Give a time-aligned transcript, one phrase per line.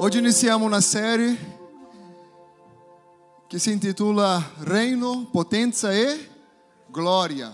[0.00, 1.36] Oggi iniziamo una serie
[3.48, 6.30] che si intitola Reino, Potenza e
[6.86, 7.52] Gloria.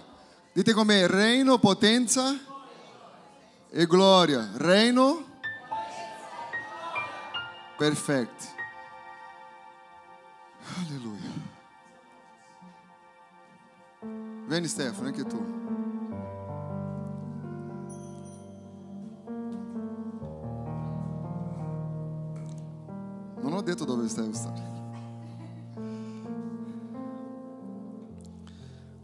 [0.53, 2.39] Dite com'è, Reino, Potenza
[3.71, 4.51] e Gloria.
[4.57, 5.25] Reino,
[7.79, 8.45] perfetto.
[10.81, 11.31] Alleluia.
[14.47, 15.64] Vieni Stefano, anche tu.
[23.65, 24.63] Dove stai stare.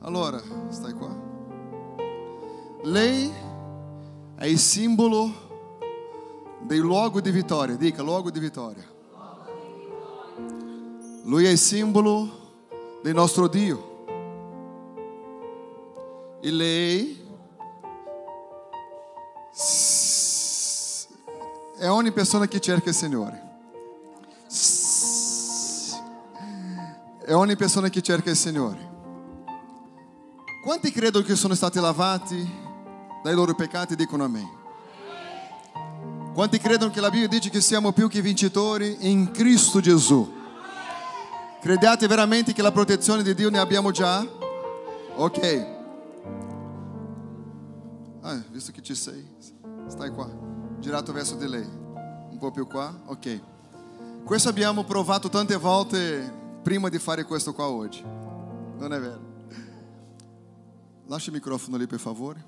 [0.00, 1.14] Allora, stai qua.
[2.82, 3.32] Lei
[4.36, 5.30] è il simbolo
[6.60, 7.74] del luogo di vittoria.
[7.76, 8.84] Dica, luogo di vittoria.
[11.24, 12.28] Lui è il simbolo
[13.02, 14.04] del nostro Dio.
[16.40, 17.28] E lei
[21.78, 23.49] è ogni persona che cerca il Signore.
[27.30, 28.90] È ogni persona che cerca il Signore.
[30.64, 32.44] Quanti credono che sono stati lavati
[33.22, 33.94] dai loro peccati?
[33.94, 34.50] Dicono a me.
[36.34, 40.28] Quanti credono che la Bibbia dice che siamo più che vincitori in Cristo Gesù?
[41.60, 44.26] Crediate veramente che la protezione di Dio ne abbiamo già?
[45.14, 45.66] Ok.
[48.22, 49.24] Ah, visto che ci sei,
[49.86, 50.28] stai qua,
[50.80, 51.64] girato verso di lei.
[51.64, 52.92] Un po' più qua?
[53.04, 53.40] Ok.
[54.24, 58.02] Questo abbiamo provato tante volte prima di fare questo qua oggi.
[58.02, 59.28] Non è vero?
[61.06, 62.44] Lascia il microfono lì per favore.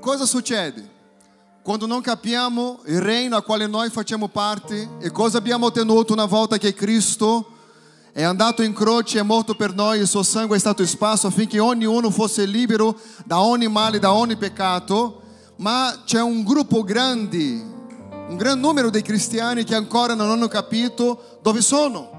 [0.00, 0.94] Cosa succede?
[1.62, 6.26] Quando non capiamo il regno a quale noi facciamo parte e cosa abbiamo ottenuto una
[6.26, 7.54] volta che Cristo
[8.12, 11.58] è andato in croce, è morto per noi, il suo sangue è stato esparso affinché
[11.58, 15.22] ognuno fosse libero da ogni male, da ogni peccato,
[15.56, 17.36] ma c'è un gruppo grande,
[18.28, 22.15] un gran numero di cristiani che ancora non hanno capito dove sono,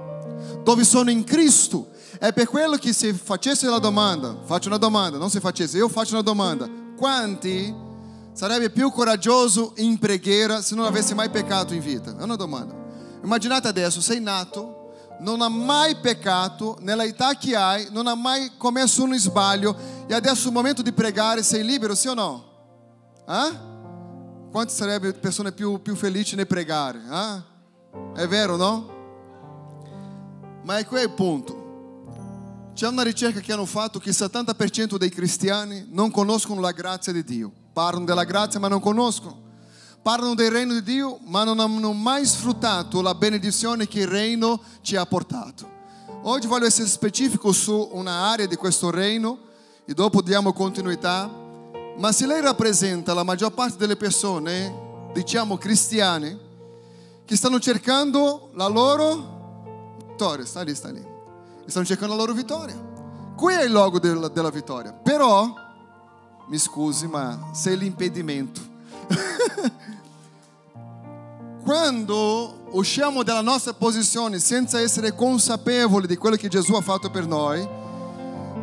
[0.67, 1.91] dove sono in Cristo.
[2.19, 5.87] È per quello che se facesse la domanda, faccio una domanda, non se facesse, io
[5.87, 7.73] faccio una domanda, quanti
[8.33, 12.17] sarebbe più coraggioso in preghiera se non avesse mai peccato in vita?
[12.17, 12.75] È una domanda.
[13.23, 14.91] Immaginate adesso, sei nato,
[15.21, 19.73] non ha mai peccato, nella età che hai, non ha mai commesso un sbaglio
[20.05, 22.43] e adesso è il momento di pregare, sei libero, sì o no?
[23.25, 23.57] Eh?
[24.51, 26.99] Quante sarebbero persone più, più felici nel pregare?
[27.09, 28.21] Eh?
[28.21, 28.95] È vero, no?
[30.67, 32.73] Ma è qui il punto.
[32.73, 37.13] C'è una ricerca che hanno fatto che il 70% dei cristiani non conoscono la grazia
[37.13, 37.49] di Dio.
[37.71, 39.43] Parlano della grazia ma non conoscono.
[40.01, 44.59] Parlano del regno di Dio ma non hanno mai sfruttato la benedizione che il regno
[44.81, 45.69] ci ha portato.
[46.23, 49.39] Oggi voglio essere specifico su un'area di questo regno
[49.85, 51.31] e dopo diamo continuità.
[51.95, 56.37] Ma se lei rappresenta la maggior parte delle persone, diciamo cristiane,
[57.23, 59.35] che stanno cercando la loro
[60.17, 61.15] vittoria, sta lì, sta lì
[61.67, 62.75] stanno cercando la loro vittoria.
[63.35, 64.91] Qui è il logo della, della vittoria.
[64.93, 65.53] Però,
[66.47, 68.61] mi scusi, ma sei l'impedimento.
[71.63, 77.27] Quando usciamo dalla nostra posizione senza essere consapevoli di quello che Gesù ha fatto per
[77.27, 77.67] noi,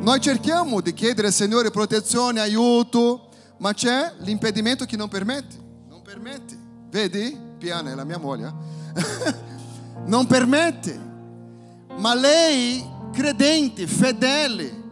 [0.00, 3.28] noi cerchiamo di chiedere al Signore protezione, aiuto,
[3.58, 5.56] ma c'è l'impedimento che non permette.
[5.88, 6.58] Non permette.
[6.88, 7.38] Vedi?
[7.58, 8.52] Piana è la mia moglie.
[8.94, 9.34] Eh?
[10.06, 11.12] non permette.
[11.96, 14.82] Ma lei credente, fedele,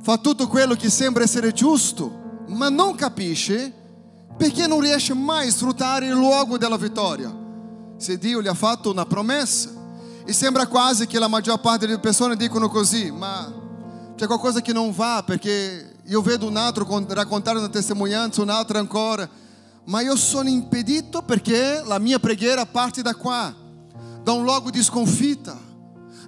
[0.00, 3.72] fa tutto quello che sembra essere giusto, ma non capisce
[4.36, 7.34] perché non riesce mai a sfruttare il luogo della vittoria.
[7.96, 9.70] Se Dio gli ha fatto una promessa
[10.24, 13.52] e sembra quasi che la maggior parte delle persone dicono così, ma
[14.14, 18.78] c'è qualcosa che non va perché io vedo un altro raccontare una testimonianza, un altro
[18.78, 19.28] ancora,
[19.84, 23.54] ma io sono impedito perché la mia preghiera parte da qua,
[24.28, 25.56] da un luogo di sconfitta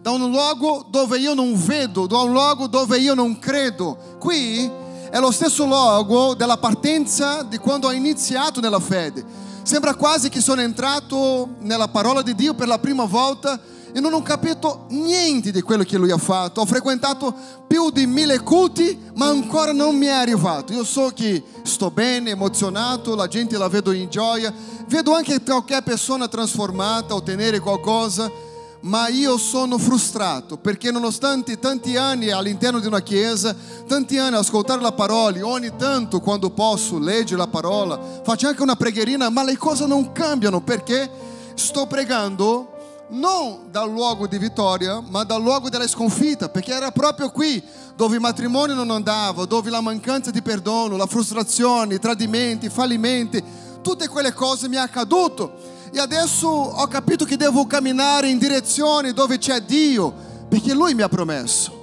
[0.00, 4.16] da un luogo dove io non vedo, da un luogo dove io non credo.
[4.18, 4.70] Qui
[5.10, 9.22] è lo stesso luogo della partenza di quando ho iniziato nella fede.
[9.64, 13.60] Sembra quasi che sono entrato nella parola di Dio per la prima volta
[13.92, 16.60] e non ho capito niente di quello che lui ha fatto.
[16.60, 17.34] Ho frequentato
[17.66, 20.72] più di mille culti, ma ancora non mi è arrivato.
[20.72, 24.52] Io so che sto bene, emozionato, la gente la vedo in gioia,
[24.86, 28.48] vedo anche qualche persona trasformata, ottenere qualcosa
[28.82, 33.54] ma io sono frustrato perché nonostante tanti anni all'interno di una chiesa,
[33.86, 38.76] tanti anni ascoltare la parola, ogni tanto quando posso leggere la parola, faccio anche una
[38.76, 41.10] preghierina, ma le cose non cambiano perché
[41.54, 42.78] sto pregando
[43.10, 47.62] non dal luogo di vittoria, ma dal luogo della sconfitta, perché era proprio qui
[47.96, 52.70] dove il matrimonio non andava, dove la mancanza di perdono, la frustrazione, i tradimenti, i
[52.70, 53.42] fallimenti,
[53.82, 59.12] tutte quelle cose mi è accaduto E adesso ho capito che devo camminare in direzione
[59.12, 60.14] dove c'è Dio,
[60.48, 61.78] perché Lui mi ha promesso.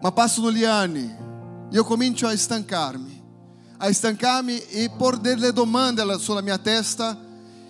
[0.00, 1.10] Ma passano gli anni,
[1.70, 3.22] io comincio a stancarmi,
[3.78, 7.23] a stancarmi e por delle domande sulla mia testa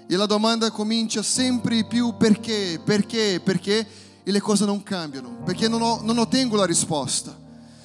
[0.06, 3.87] e la domanda comincia sempre più perché, perché, perché
[4.23, 7.37] e le cose non cambiano, perché non, ho, non ottengo la risposta.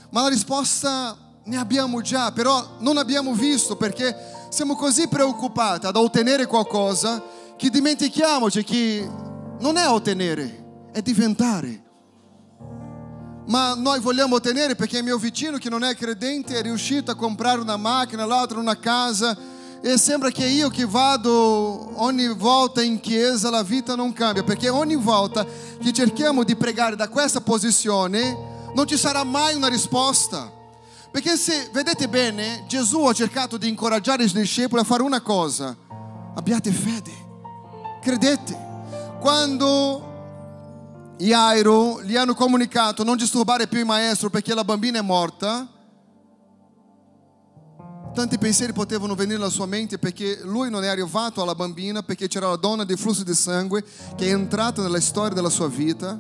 [0.10, 4.16] Ma la risposta ne abbiamo già, però non abbiamo visto perché
[4.50, 7.24] siamo così preoccupati ad ottenere qualcosa
[7.58, 9.10] che dimentichiamoci che
[9.60, 11.84] non è ottenere, è diventare.
[13.48, 17.16] Ma noi vogliamo ottenere perché il mio vicino che non è credente è riuscito a
[17.16, 19.38] comprare una macchina, l'altro una casa
[19.82, 24.68] e sembra che io che vado ogni volta in chiesa la vita non cambia, perché
[24.70, 25.46] ogni volta
[25.80, 28.38] che cerchiamo di pregare da questa posizione
[28.74, 30.52] non ci sarà mai una risposta.
[31.12, 35.76] Perché se vedete bene, Gesù ha cercato di incoraggiare i discepoli a fare una cosa,
[36.36, 37.12] abbiate fede,
[38.02, 38.68] credete.
[39.20, 45.68] Quando Jairo gli hanno comunicato non disturbare più il maestro perché la bambina è morta,
[48.14, 52.28] tanti pensieri potevano venire alla sua mente perché lui non è arrivato alla bambina perché
[52.28, 53.84] c'era la donna di flusso di sangue
[54.16, 56.20] che è entrata nella storia della sua vita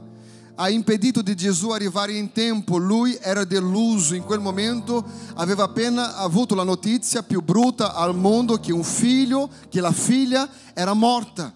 [0.61, 2.75] ha impedito di Gesù arrivare in tempo.
[2.75, 5.05] Lui era deluso in quel momento,
[5.35, 10.49] aveva appena avuto la notizia più brutta al mondo che un figlio, che la figlia
[10.73, 11.53] era morta.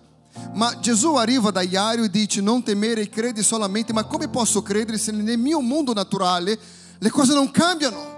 [0.54, 3.92] Ma Gesù arriva da Iario e dice: Non temere, credi solamente.
[3.92, 6.58] Ma come posso credere se nel mio mondo naturale
[6.98, 8.13] le cose non cambiano?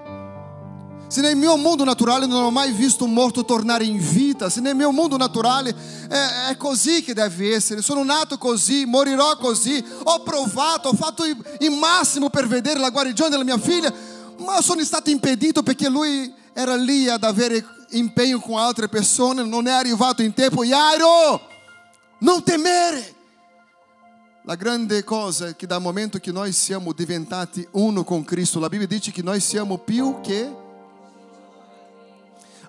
[1.07, 4.75] Se nel mio mondo naturale non ho mai visto morto tornare in vita, se nel
[4.75, 5.74] mio mondo naturale
[6.10, 11.24] è, è così che deve essere, sono nato così, morirò così, ho provato, ho fatto
[11.24, 13.94] il, il massimo per vedere la guarigione della mia figlia,
[14.40, 19.68] ma sono stato impedito perché lui era lì ad avere impegno con altre persone, non
[19.68, 20.66] è arrivato in tempo.
[20.66, 21.40] Jairo,
[22.19, 23.13] non temere!
[24.44, 28.69] La grande cosa è che dal momento che noi siamo diventati uno con Cristo, la
[28.69, 30.63] Bibbia dice che noi siamo più che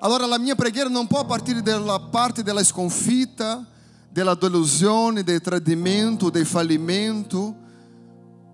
[0.00, 3.64] allora la mia preghiera non può partire dalla parte della sconfitta,
[4.10, 7.54] della delusione, del tradimento, del fallimento,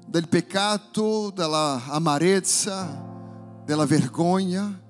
[0.07, 3.03] del peccato, della amarezza,
[3.65, 4.81] della vergogna.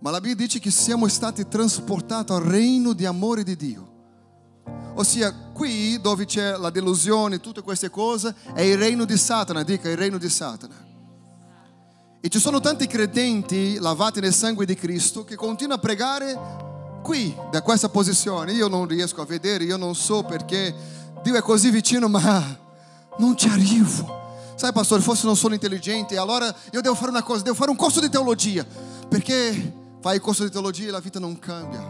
[0.00, 3.86] Ma la Bibbia dice che siamo stati trasportati al regno di amore di Dio.
[4.94, 9.88] Ossia, qui dove c'è la delusione, tutte queste cose, è il regno di Satana, dica
[9.88, 10.87] il regno di Satana.
[12.28, 16.38] E ci sono tanti credenti lavati nel sangue di Cristo che continuano a pregare
[17.02, 18.52] qui, da questa posizione.
[18.52, 20.74] Io non riesco a vedere, io non so perché
[21.22, 22.58] Dio è così vicino, ma
[23.16, 24.52] non ci arrivo.
[24.56, 27.76] Sai, pastore, forse non sono intelligente, allora io devo fare una cosa, devo fare un
[27.78, 28.62] corso di teologia,
[29.08, 31.80] perché fai il corso di teologia e la vita non cambia.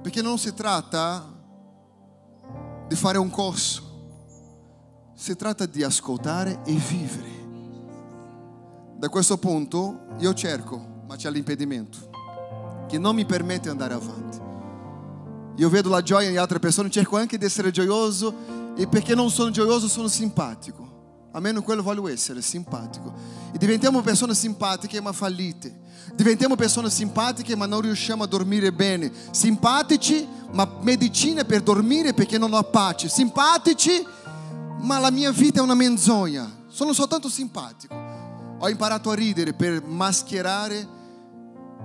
[0.00, 1.28] Perché non si tratta
[2.86, 3.82] di fare un corso,
[5.16, 7.43] si tratta di ascoltare e vivere.
[8.96, 12.12] Da questo punto io cerco, ma c'è l'impedimento
[12.88, 14.40] che non mi permette di andare avanti.
[15.56, 19.30] Io vedo la gioia in altre persone, cerco anche di essere gioioso e perché non
[19.30, 20.92] sono gioioso sono simpatico.
[21.32, 23.12] Almeno quello voglio essere, simpatico.
[23.52, 25.82] E diventiamo persone simpatiche ma fallite.
[26.14, 29.10] Diventiamo persone simpatiche ma non riusciamo a dormire bene.
[29.30, 33.08] Simpatici ma medicine per dormire perché non ho pace.
[33.08, 34.06] Simpatici
[34.80, 36.62] ma la mia vita è una menzogna.
[36.68, 38.03] Sono soltanto simpatico.
[38.58, 40.88] Ho imparato a ridere per mascherare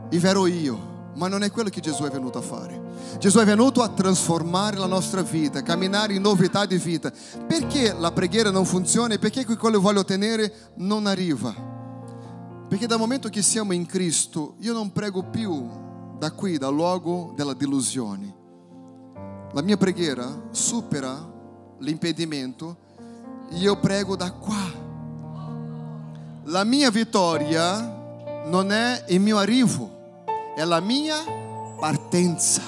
[0.09, 2.87] il vero io, ma non è quello che Gesù è venuto a fare.
[3.17, 7.11] Gesù è venuto a trasformare la nostra vita, camminare in novità di vita.
[7.47, 11.53] Perché la preghiera non funziona e perché quello che voglio ottenere non arriva?
[12.67, 15.67] Perché dal momento che siamo in Cristo, io non prego più
[16.17, 18.35] da qui, dal luogo della delusione.
[19.53, 21.17] La mia preghiera supera
[21.79, 22.77] l'impedimento,
[23.51, 24.87] io prego da qua
[26.45, 27.97] la mia vittoria
[28.45, 30.23] non è il mio arrivo,
[30.55, 31.17] è la mia
[31.79, 32.61] partenza.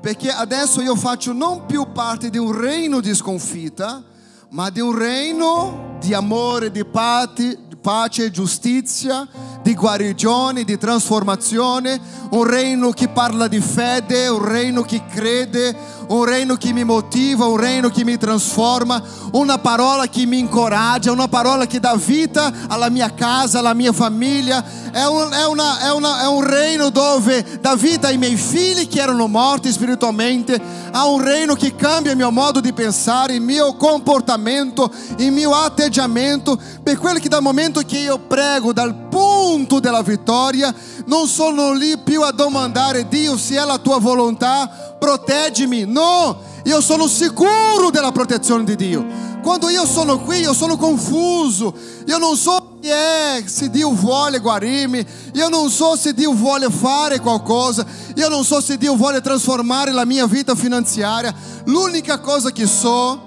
[0.00, 4.02] Perché adesso io faccio non più parte di un regno di sconfitta,
[4.50, 9.26] ma di un regno di amore, di pace, pace, giustizia,
[9.68, 15.76] di guarigione, di trasformazione, un regno che parla di fede, un regno che crede,
[16.08, 21.12] un regno che mi motiva, un regno che mi trasforma, una parola che mi incoraggia,
[21.12, 24.64] una parola che dà vita alla mia casa, alla mia famiglia.
[24.90, 28.88] È un, è una, è una, è un regno dove dà vita ai miei figli
[28.88, 30.58] che erano morti spiritualmente,
[30.92, 35.54] a un regno che cambia il mio modo di pensare, il mio comportamento, il mio
[35.54, 40.74] atteggiamento, per quello che dal momento che io prego, dal punto punto della vittoria,
[41.06, 45.84] non sono lì più a domandare Dio se è la tua volontà, proteggimi.
[45.86, 49.06] No, io sono sicuro della protezione di Dio.
[49.40, 51.72] Quando io sono qui, io sono confuso.
[52.06, 55.06] Io non so chi è, se Dio vuole guarirmi.
[55.34, 57.86] Io non so se Dio vuole fare qualcosa.
[58.16, 61.32] Io non so se Dio vuole trasformare la mia vita finanziaria.
[61.66, 63.20] L'unica cosa che so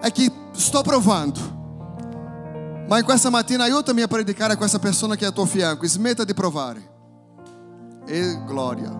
[0.00, 1.59] è che sto provando.
[2.90, 5.86] Ma in questa mattina aiutami a predicare a questa persona che è a tuo fianco.
[5.86, 6.90] Smetta di provare.
[8.04, 8.90] E gloria.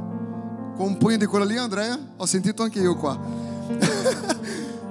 [0.77, 1.99] Com punho di quello lì, Andrea?
[2.17, 3.19] Ho sentito anche io qua.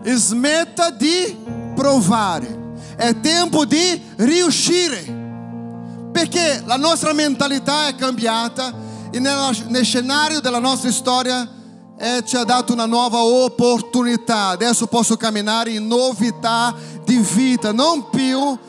[0.04, 1.34] Smetta di
[1.76, 2.74] provare.
[2.98, 5.18] È tempo di riuscire.
[6.12, 8.74] Perché la nostra mentalità è cambiata
[9.12, 11.48] e nel scenario della nostra storia
[11.98, 14.48] é, ci ha dato una nuova opportunità.
[14.48, 16.76] Adesso posso camminare in novità
[17.06, 18.60] di vita, non più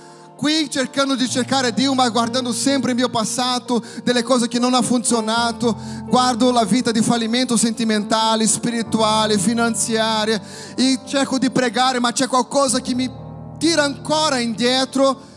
[0.40, 4.72] qui cercando di cercare Dio, ma guardando sempre il mio passato, delle cose che non
[4.72, 10.40] hanno funzionato, guardo la vita di fallimento sentimentale, spirituale, finanziaria
[10.74, 13.10] e cerco di pregare, ma c'è qualcosa che mi
[13.58, 15.28] tira ancora indietro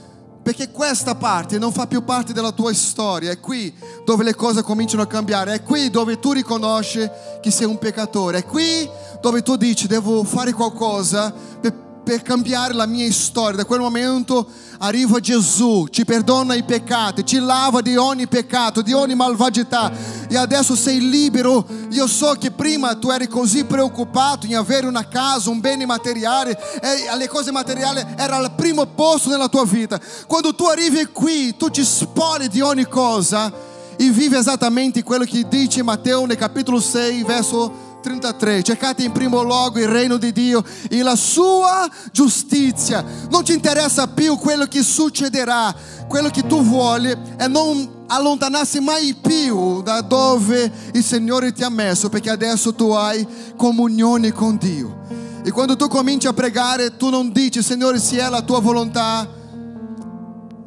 [0.41, 3.73] perché questa parte non fa più parte della tua storia, è qui
[4.05, 7.05] dove le cose cominciano a cambiare, è qui dove tu riconosci
[7.41, 12.73] che sei un peccatore, è qui dove tu dici devo fare qualcosa per per cambiare
[12.73, 13.57] la mia storia.
[13.57, 14.45] Da quel momento
[14.79, 19.91] arriva Gesù, ti perdona i peccati, ti lava di ogni peccato, di ogni malvagità
[20.29, 21.65] e adesso sei libero.
[21.89, 26.57] Io so che prima tu eri così preoccupato in avere una casa, un bene materiale
[26.81, 29.99] e le cose materiali erano al primo posto nella tua vita.
[30.27, 35.47] Quando tu arrivi qui, tu ti spoli di ogni cosa e vivi esattamente quello che
[35.47, 38.61] dice Matteo nel capitolo 6, verso 33.
[38.63, 43.03] Cercate in primo luogo il reino di Dio e la sua giustizia.
[43.29, 45.73] Non ti interessa più quello che succederà.
[46.07, 51.69] Quello che tu vuoi è non allontanarsi mai più da dove il Signore ti ha
[51.69, 54.99] messo, perché adesso tu hai comunione con Dio.
[55.43, 59.27] E quando tu cominci a pregare, tu non dici, Signore, se è la tua volontà,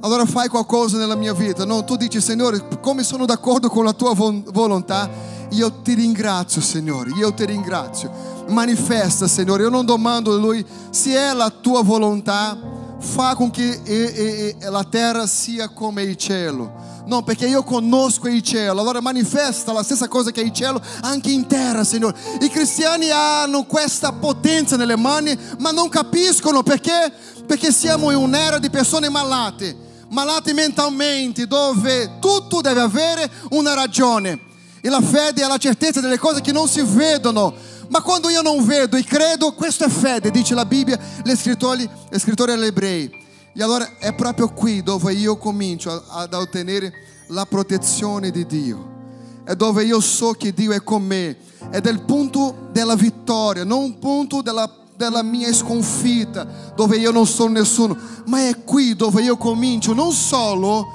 [0.00, 1.64] allora fai qualcosa nella mia vita.
[1.64, 5.08] No, tu dici, Signore, come sono d'accordo con la tua volontà,
[5.50, 8.10] io ti ringrazio, Signore, io ti ringrazio.
[8.48, 12.56] Manifesta, Signore, io non domando a Lui se è la tua volontà,
[12.98, 16.84] fa com que e, e, la terra sia come il cielo.
[17.06, 21.30] No, perché io conosco il cielo, allora manifesta la stessa cosa che il cielo anche
[21.30, 22.18] in terra, Signore.
[22.40, 27.12] I cristiani hanno questa potenza nelle mani, ma non capiscono perché?
[27.46, 29.76] Perché siamo in un'era di persone malate,
[30.08, 34.45] malate mentalmente, dove tutto deve avere una ragione.
[34.86, 37.52] E la fede è la certezza delle cose che non si vedono.
[37.88, 41.90] Ma quando io non vedo e credo, questo è fede, dice la Bibbia, gli scrittori,
[42.08, 43.10] gli scrittori agli ebrei.
[43.52, 46.92] E allora è proprio qui dove io comincio ad ottenere
[47.30, 48.94] la protezione di Dio.
[49.42, 51.36] È dove io so che Dio è con me.
[51.68, 57.26] È del punto della vittoria, non un punto della, della mia sconfitta, dove io non
[57.26, 57.96] sono nessuno.
[58.26, 60.86] Ma è qui dove io comincio non solo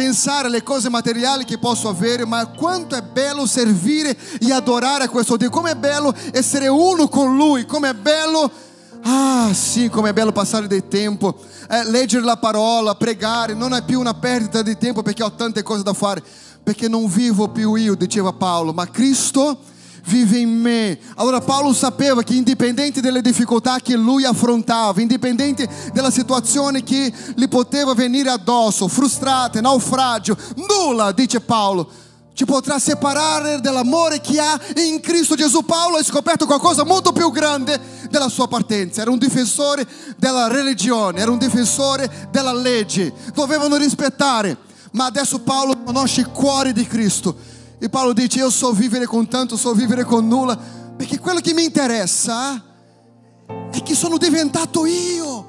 [0.00, 5.08] pensare alle cose materiali che posso avere, ma quanto è bello servire e adorare a
[5.10, 8.50] questo Dio, come è bello essere uno con Lui, come è bello,
[9.02, 11.36] ah sì, come è bello passare del tempo,
[11.68, 15.62] eh, leggere la parola, pregare, non è più una perdita di tempo perché ho tante
[15.62, 16.22] cose da fare,
[16.62, 19.58] perché non vivo più io, diceva Paolo, ma Cristo
[20.10, 20.98] vive in me.
[21.14, 27.48] Allora Paolo sapeva che indipendente dalle difficoltà che lui affrontava, indipendente dalla situazione che gli
[27.48, 31.88] poteva venire addosso, frustrate, naufragio, nulla, dice Paolo,
[32.32, 35.62] ci potrà separare dall'amore che ha in Cristo Gesù.
[35.62, 37.78] Paolo ha scoperto qualcosa molto più grande
[38.10, 39.02] della sua partenza.
[39.02, 39.86] Era un difensore
[40.16, 43.12] della religione, era un difensore della legge.
[43.34, 44.56] Dovevano rispettare.
[44.92, 47.36] Ma adesso Paolo conosce il cuore di Cristo
[47.82, 50.56] e Paolo dice: Io so vivere con tanto, so vivere con nulla,
[50.96, 52.62] perché quello che mi interessa
[53.72, 55.48] è che sono diventato io.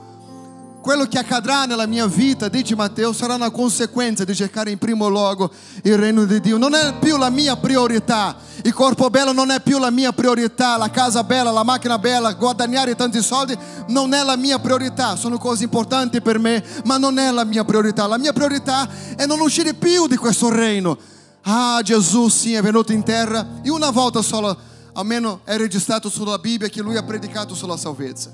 [0.82, 5.08] Quello che accadrà nella mia vita, dice Matteo, sarà una conseguenza di cercare in primo
[5.10, 5.52] luogo
[5.84, 6.58] il regno di Dio.
[6.58, 8.36] Non è più la mia priorità.
[8.64, 10.78] Il corpo bello non è più la mia priorità.
[10.78, 13.56] La casa bella, la macchina bella, guadagnare tanti soldi
[13.90, 15.16] non è la mia priorità.
[15.16, 18.08] Sono cose importanti per me, ma non è la mia priorità.
[18.08, 20.98] La mia priorità è non uscire più di questo regno
[21.44, 24.56] Ah, Gesù sim è venuto in terra e una volta solo,
[24.94, 28.32] almeno è registrato sulla Bibbia che lui ha predicato sulla salvezza.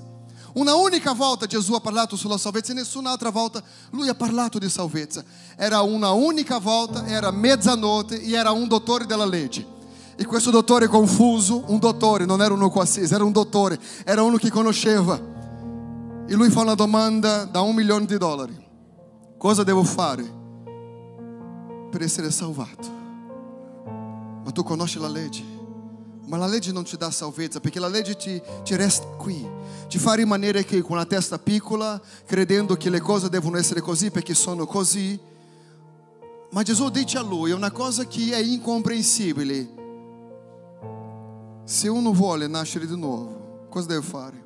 [0.54, 3.62] Una unica volta Gesù ha parlato sulla salvezza e nessun'altra volta
[3.92, 5.24] lui ha parlato di salvezza.
[5.56, 9.76] Era una unica volta, era mezzanotte e era un dottore della legge.
[10.16, 14.38] E questo dottore confuso, un dottore, non era uno qualsiasi, era un dottore, era uno
[14.38, 15.16] che conosceva.
[16.28, 18.66] E lui fa una domanda da un milione di dollari.
[19.38, 20.24] Cosa devo fare
[21.92, 22.97] per essere salvato.
[24.48, 25.44] Ma tu conosci la legge.
[26.27, 29.46] Ma la legge non ti dà salvezza, perché la legge ti, ti resta qui,
[29.89, 34.10] ti fa rimanere qui con la testa piccola, credendo che le cose devono essere così
[34.10, 35.20] perché sono così.
[36.51, 39.74] Ma Gesù dice a lui una cosa che è incomprensibile.
[41.66, 44.46] Se uno vuole nascere di nuovo, cosa deve fare?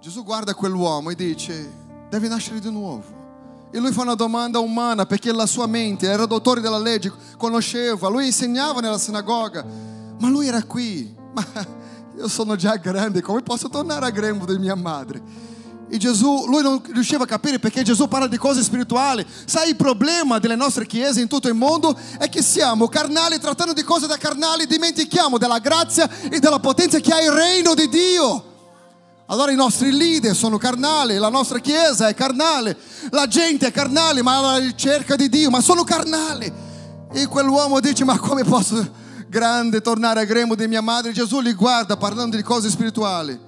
[0.00, 1.70] Gesù guarda quell'uomo e dice,
[2.08, 3.17] deve nascere di nuovo.
[3.70, 8.08] E lui fa una domanda umana perché la sua mente era dottore della legge, conosceva,
[8.08, 9.64] lui insegnava nella sinagoga,
[10.18, 11.14] ma lui era qui.
[11.34, 11.44] Ma
[12.16, 15.22] io sono già grande, come posso tornare a grembo di mia madre?
[15.90, 19.24] E Gesù, lui non riusciva a capire perché Gesù parla di cose spirituali.
[19.44, 23.72] Sai, il problema delle nostre chiese in tutto il mondo è che siamo carnali, trattando
[23.72, 27.88] di cose da carnali, dimentichiamo della grazia e della potenza che ha il reino di
[27.88, 28.47] Dio.
[29.30, 32.74] Allora i nostri leader sono carnali, la nostra chiesa è carnale,
[33.10, 36.50] la gente è carnale, ma alla ricerca di Dio, ma sono carnali.
[37.12, 38.90] E quell'uomo dice, ma come posso
[39.28, 41.12] grande tornare a grembo di mia madre?
[41.12, 43.38] Gesù li guarda parlando di cose spirituali.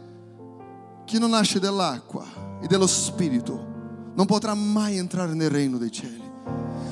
[1.07, 2.27] Chi non nasce dall'acqua
[2.63, 6.31] e dello spirito non potrà mai entrare nel regno dei cieli.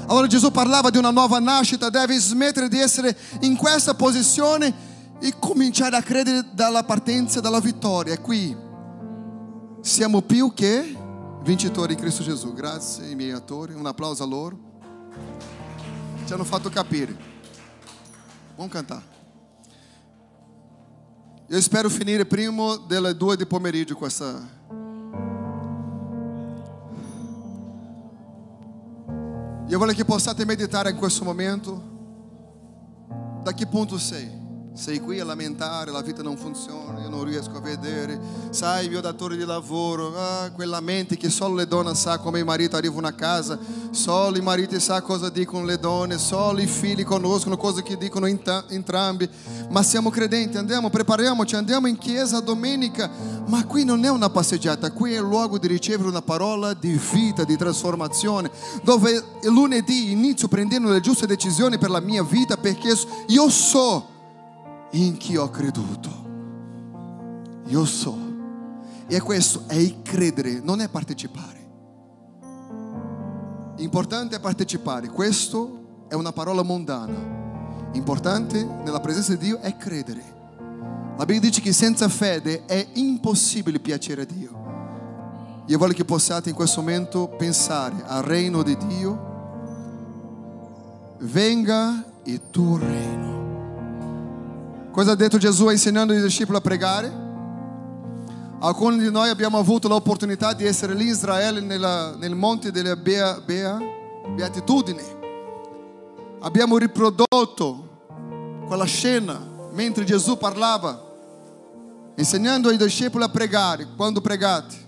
[0.06, 4.72] Allora Gesù parlava di una nuova nascita, deve smettere di essere in questa posizione
[5.20, 8.14] e cominciare a credere dalla partenza, dalla vittoria.
[8.14, 8.66] È qui
[9.80, 10.96] siamo più che
[11.42, 12.52] vincitori in Cristo Gesù.
[12.52, 14.58] Grazie ai miei attori, un applauso a loro.
[16.24, 17.16] Ci hanno fatto capire.
[18.56, 19.02] Vamos cantar.
[21.48, 24.56] Eu espero finire prima delle due di pomeriggio questa.
[29.68, 31.82] Io voglio che possiate meditare in questo momento.
[33.42, 34.37] Da che punto sei?
[34.78, 38.16] Sei qui a lamentare, la vita non funziona, io non riesco a vedere.
[38.50, 42.44] Sai, mio datore di lavoro, ah, quella mente che solo le donne sa come i
[42.44, 43.58] mariti arrivano a casa,
[43.90, 48.26] solo i mariti sa cosa dicono le donne, solo i figli conoscono cose che dicono
[48.26, 49.28] entrambi.
[49.68, 53.10] Ma siamo credenti, andiamo, prepariamoci, andiamo in chiesa domenica,
[53.46, 56.96] ma qui non è una passeggiata, qui è il luogo di ricevere una parola di
[57.12, 58.48] vita, di trasformazione,
[58.84, 64.16] dove lunedì inizio prendendo le giuste decisioni per la mia vita perché io so
[64.92, 66.26] in chi ho creduto.
[67.66, 68.16] Io so.
[69.06, 71.56] E questo è il credere, non è partecipare.
[73.78, 75.08] Importante è partecipare.
[75.08, 77.36] Questo è una parola mondana.
[77.92, 80.36] Importante nella presenza di Dio è credere.
[81.16, 84.66] La Bibbia dice che senza fede è impossibile piacere a Dio.
[85.66, 89.26] Io voglio che possiate in questo momento pensare al reino di Dio.
[91.20, 93.17] Venga il tuo reino.
[94.90, 97.26] Cosa ha detto Gesù insegnando i discepoli a pregare?
[98.60, 102.96] Alcuni di noi abbiamo avuto l'opportunità di essere lì in Israele nella, nel monte delle
[102.96, 103.78] Bea, Bea,
[104.34, 105.16] Beatitudini.
[106.40, 107.86] Abbiamo riprodotto
[108.66, 109.38] quella scena
[109.72, 111.00] mentre Gesù parlava,
[112.16, 114.86] insegnando ai discepoli a pregare quando pregate.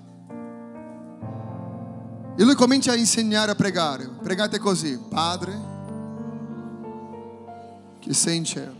[2.36, 4.08] E lui comincia a insegnare a pregare.
[4.20, 5.56] Pregate così, Padre,
[8.00, 8.79] che sei in cielo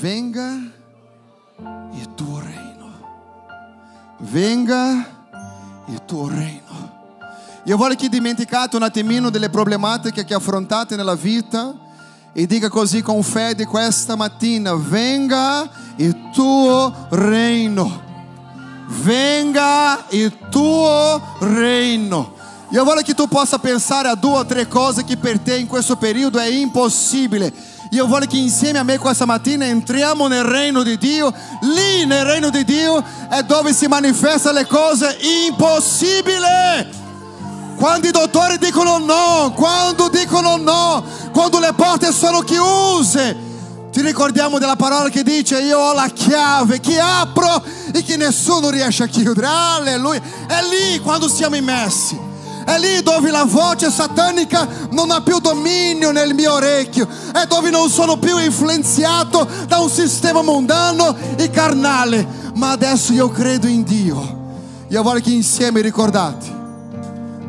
[0.00, 0.58] venga
[1.92, 2.88] il tuo reino.
[4.20, 5.06] Venga
[5.86, 6.98] il tuo reino.
[7.64, 11.74] Io voglio che dimenticate un attimino delle problematiche che affrontate nella vita
[12.32, 18.08] e dica così con fede questa mattina, venga il tuo reino.
[18.86, 22.38] Venga il tuo reino.
[22.70, 25.66] Io voglio che tu possa pensare a due o tre cose che per te in
[25.66, 27.52] questo periodo è impossibile
[27.92, 31.34] io voglio che insieme a me questa mattina entriamo nel regno di Dio.
[31.62, 36.98] Lì nel regno di Dio è dove si manifestano le cose impossibili.
[37.76, 43.48] Quando i dottori dicono no, quando dicono no, quando le porte sono chiuse.
[43.90, 47.60] Ti ricordiamo della parola che dice io ho la chiave che apro
[47.92, 49.48] e che nessuno riesce a chiudere.
[49.48, 50.22] Alleluia.
[50.46, 52.29] È lì quando siamo immersi.
[52.70, 57.68] È lì dove la voce satanica non ha più dominio nel mio orecchio, è dove
[57.68, 63.82] non sono più influenzato da un sistema mondano e carnale, ma adesso io credo in
[63.82, 64.38] Dio.
[64.86, 66.46] Io voglio che insieme ricordate.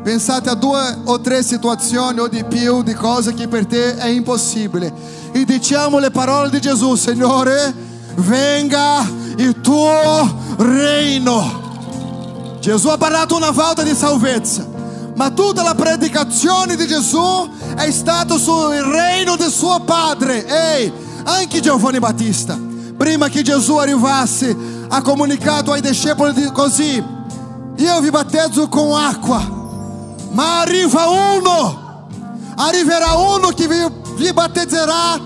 [0.02, 4.08] Pensate a due o tre situazioni o di più di cose che per te è
[4.08, 4.92] impossibile.
[5.30, 7.72] E diciamo le parole di Gesù, Signore,
[8.16, 12.56] venga il tuo reino.
[12.58, 14.72] Gesù ha parlato una volta di salvezza
[15.14, 20.46] ma tutta la predicazione di Gesù è stata sul regno del suo padre.
[20.46, 20.92] Ehi,
[21.24, 22.70] anche Giovanni Battista
[23.02, 24.56] prima che Gesù arrivasse,
[24.88, 27.02] ha comunicato ai discepoli così:
[27.76, 29.40] Io vi battezzo com acqua,
[30.30, 32.06] ma arriva uno,
[32.54, 35.20] arriverà uno che vi, vi battezzerà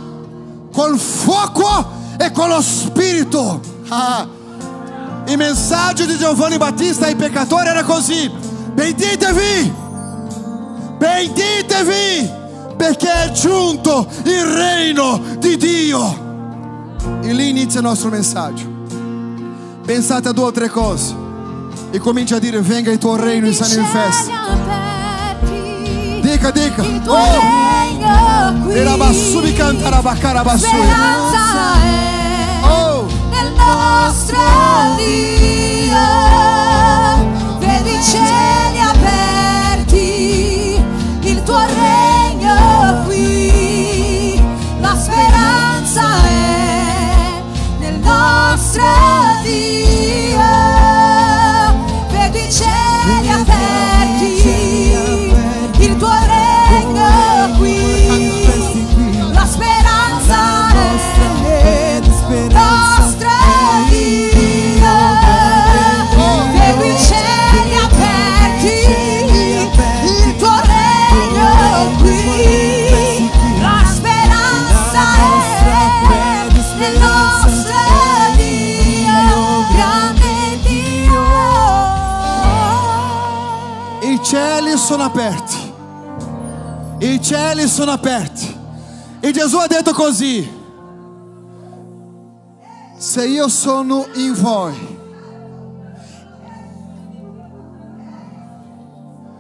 [0.73, 3.61] col fuoco e con lo spirito.
[3.89, 4.27] Ah.
[5.27, 8.31] Il messaggio di Giovanni Battista ai peccatori era così:
[8.77, 9.73] Benditevi,
[10.99, 12.31] benditevi,
[12.77, 16.25] perché è giunto il reino di Dio.
[17.23, 18.69] E lì inizia il nostro messaggio.
[19.83, 21.15] Pensate a due o tre cose
[21.91, 24.33] e comincia a dire: Venga il tuo reino e si manifesta.
[26.21, 26.83] Dica, dica.
[27.07, 30.83] Oh, Era bassumi cantare a baccare a bassumi.
[30.83, 34.37] Speranza è Oh, nel nostro
[34.97, 36.46] Dio.
[48.87, 49.26] Nostro
[87.17, 88.55] I cieli sono aperti.
[89.21, 90.47] E Gesù ha detto così:
[92.99, 94.99] Se io sono in voi,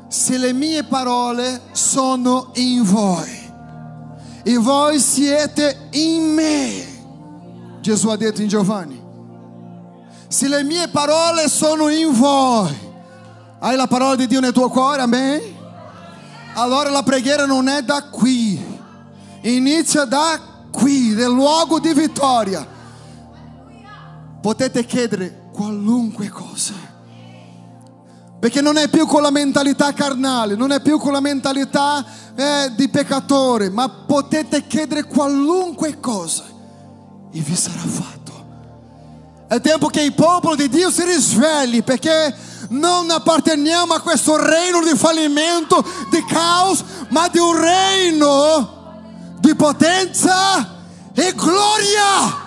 [0.08, 3.50] se le mie parole sono in voi,
[4.42, 8.98] e voi siete in me, Gesù ha detto in Giovanni.
[10.28, 12.74] Se le mie parole sono in voi,
[13.58, 15.55] hai la parola di Dio nel tuo cuore, amen?
[16.58, 18.58] Allora la preghiera non è da qui,
[19.42, 20.40] inizia da
[20.72, 22.66] qui, nel luogo di vittoria.
[24.40, 26.72] Potete chiedere qualunque cosa,
[28.40, 32.02] perché non è più con la mentalità carnale, non è più con la mentalità
[32.34, 36.44] eh, di peccatore, ma potete chiedere qualunque cosa
[37.32, 38.32] e vi sarà fatto.
[39.46, 42.34] È tempo che il popolo di Dio si risvegli perché
[42.70, 48.74] non apparteniamo a questo reino di fallimento, di caos, ma di un reino
[49.38, 50.78] di potenza
[51.14, 52.44] e gloria.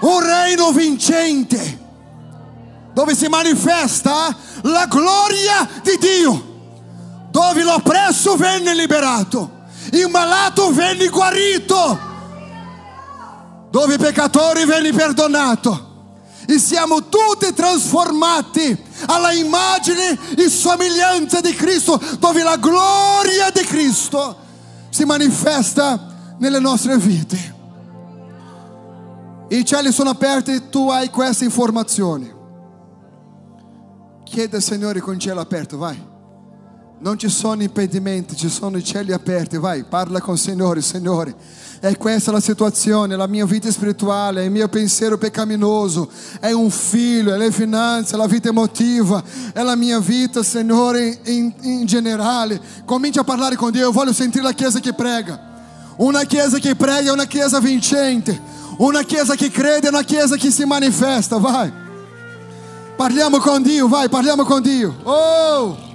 [0.00, 1.82] Un reino vincente
[2.92, 6.52] dove si manifesta la gloria di Dio,
[7.30, 11.98] dove l'oppresso venne liberato, il malato venne guarito,
[13.70, 15.93] dove i peccatori venne perdonato
[16.46, 18.76] e siamo tutti trasformati
[19.06, 24.36] alla immagine e somiglianza di Cristo, dove la gloria di Cristo
[24.90, 27.52] si manifesta nelle nostre vite.
[29.48, 32.32] I cieli sono aperti e tu hai questa informazione.
[34.24, 36.12] Chiede al Signore con il cielo aperto, vai.
[37.04, 41.34] Non ci sono impedimenti, ci sono cieli aperti, vai, parla con il Signore, Signore.
[41.78, 46.08] È questa la situazione, la mia vita spirituale, il mio pensiero peccaminoso,
[46.40, 51.52] è un figlio, è le finanze, la vita emotiva, è la mia vita, Signore, in,
[51.60, 52.58] in generale.
[52.86, 55.38] Comincia a parlare con Dio, voglio sentire la chiesa che prega.
[55.96, 58.40] Una chiesa che prega è una chiesa vincente,
[58.78, 61.70] una chiesa che crede è una chiesa che si manifesta, vai.
[62.96, 64.96] Parliamo con Dio, vai, parliamo con Dio.
[65.02, 65.92] Oh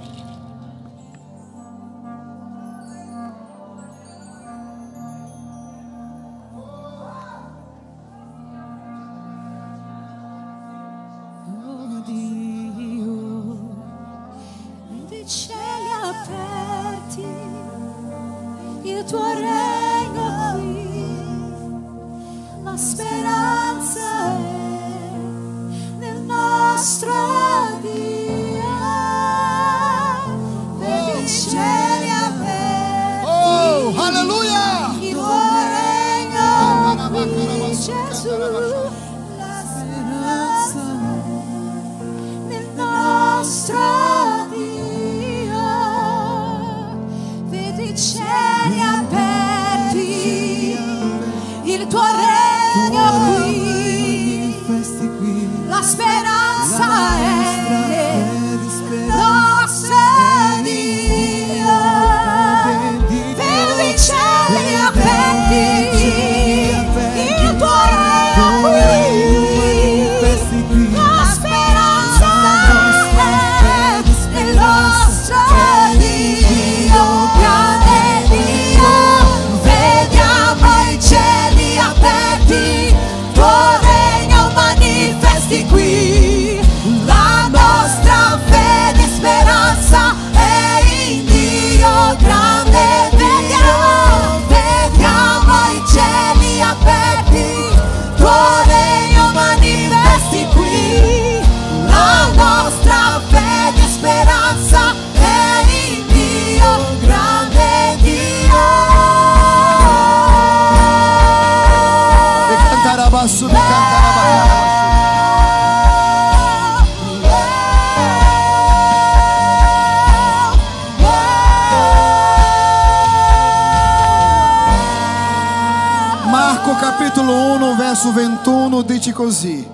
[128.80, 129.68] 21 dice così.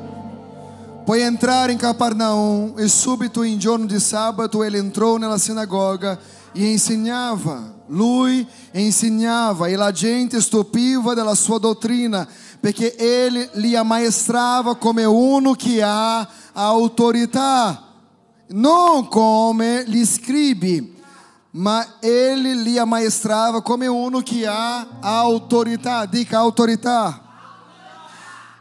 [1.04, 6.18] Poi entrare in Capernaum e subito in giorno di sabato ele entrou nella sinagoga
[6.52, 7.74] e insegnava.
[7.88, 12.26] Lui insegnava e la gente stupiva della sua dottrina,
[12.58, 17.84] perché ele li ammaestrava come uno che ha autorità,
[18.48, 20.96] non come gli scribi,
[21.52, 27.25] ma ele li ammaestrava come uno che ha autorità, dica autorità.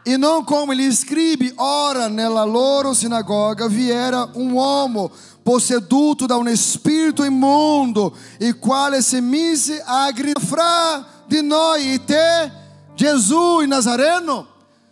[0.06, 5.10] E não como lhe escribe, ora nella loro sinagoga viera um uomo
[5.42, 12.52] posseduto da um espírito imundo, e quale se mise a gritar di noi e te,
[12.96, 14.46] il Nazareno,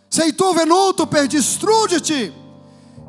[0.09, 2.33] sei tu venuto per distruggerti?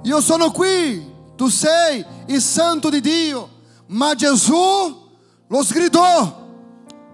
[0.04, 1.04] Io sono qui,
[1.36, 3.50] tu sei il santo di Dio.
[3.88, 5.08] Ma Gesù
[5.48, 6.46] los gridò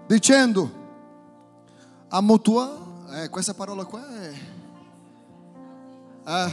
[0.07, 0.71] dicendo,
[2.09, 2.77] amo tua,
[3.13, 4.52] eh, questa parola qua è...
[6.23, 6.49] Ah,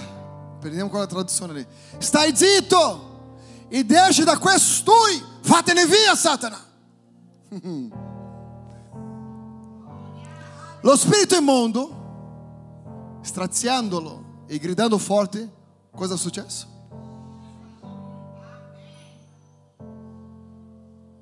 [0.58, 1.66] prendiamo quella traduzione lì.
[1.98, 3.08] Stai zitto
[3.68, 6.58] e deixa da questui, fatene via Satana.
[10.82, 15.48] Lo spirito immondo, straziandolo e gridando forte,
[15.94, 16.66] cosa è successo?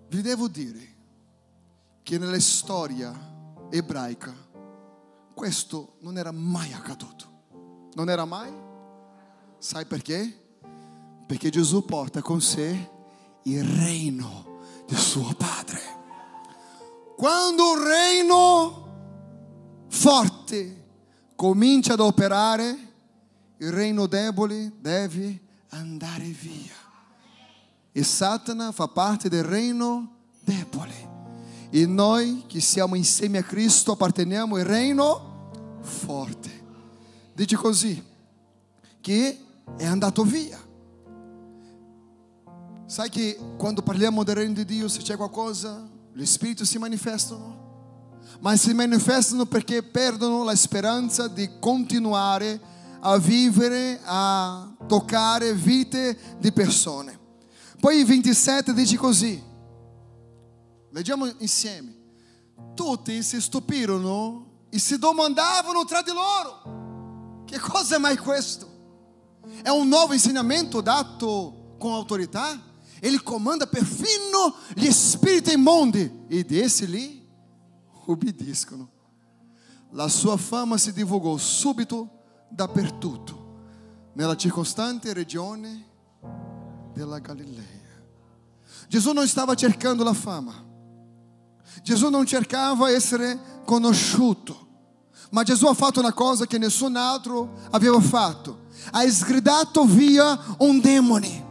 [0.08, 0.96] Vi devo dire
[2.02, 3.12] che nella storia
[3.70, 4.32] ebraica
[5.34, 7.27] questo non era mai accaduto.
[7.98, 8.52] Non era mai?
[9.58, 10.32] Sai perché?
[11.26, 12.90] Perché Gesù porta con sé
[13.42, 15.80] il reino di suo Padre.
[17.16, 18.88] Quando un reino
[19.88, 20.84] forte
[21.34, 22.78] comincia ad operare,
[23.56, 26.76] il reino debole deve andare via.
[27.90, 31.08] E Satana fa parte del reino debole.
[31.70, 36.57] E noi che siamo insieme a Cristo apparteniamo al reino forte.
[37.38, 38.04] Dice così,
[39.00, 39.38] che
[39.76, 40.58] è andato via.
[42.86, 48.16] Sai che quando parliamo del regno di Dio, se c'è qualcosa, gli spiriti si manifestano,
[48.40, 52.60] ma si manifestano perché perdono la speranza di continuare
[52.98, 57.16] a vivere, a toccare vite di persone.
[57.78, 59.40] Poi il 27 dice così,
[60.90, 61.94] leggiamo insieme,
[62.74, 66.86] tutti si stupirono e si domandavano tra di loro,
[67.48, 68.76] che cosa è mai questo?
[69.62, 72.62] È un nuovo insegnamento dato con autorità?
[73.00, 77.26] Ele comanda perfino gli spiriti immondi e dessi lhe
[78.04, 78.90] obbediscono.
[79.92, 83.60] La sua fama si divulgò subito dappertutto,
[84.12, 85.86] nella circostante regione
[86.92, 87.86] della Galilea.
[88.88, 90.66] Gesù non stava cercando la fama,
[91.82, 94.67] Gesù non cercava essere conosciuto,
[95.30, 100.80] ma Gesù ha fatto una cosa che nessun altro aveva fatto, ha sgridato via un
[100.80, 101.46] demone.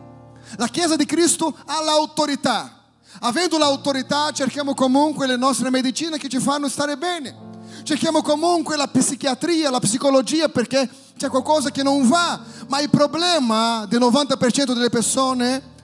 [0.58, 2.72] La Chiesa di Cristo ha l'autorità.
[3.20, 7.46] Avendo l'autorità cerchiamo comunque le nostre medicine che ci fanno stare bene.
[7.84, 12.40] Cerchiamo comunque la psichiatria, la psicologia perché c'è qualcosa che non va.
[12.68, 15.76] Ma il problema del 90% delle persone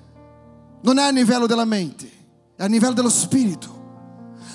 [0.82, 2.12] non è a livello della mente,
[2.56, 3.82] è a livello dello spirito.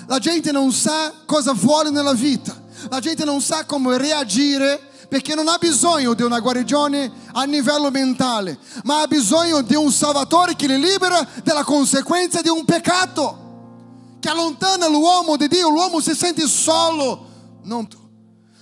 [0.07, 2.67] La gente non sa cosa vuole nella vita.
[2.89, 7.89] La gente non sa come reagire perché non ha bisogno di una guarigione a livello
[7.89, 14.17] mentale, ma ha bisogno di un Salvatore che li libera dalla conseguenza di un peccato,
[14.19, 15.69] che allontana l'uomo di Dio.
[15.69, 17.25] L'uomo si sente solo,
[17.63, 17.97] non tu,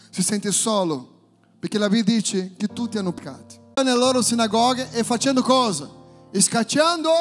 [0.10, 1.15] si sente solo,
[1.60, 3.73] perché la Bibbia dice che tutti hanno peccato.
[3.75, 5.89] Nelle loro sinagoghe e facendo cosa?
[6.32, 7.12] Scacciando?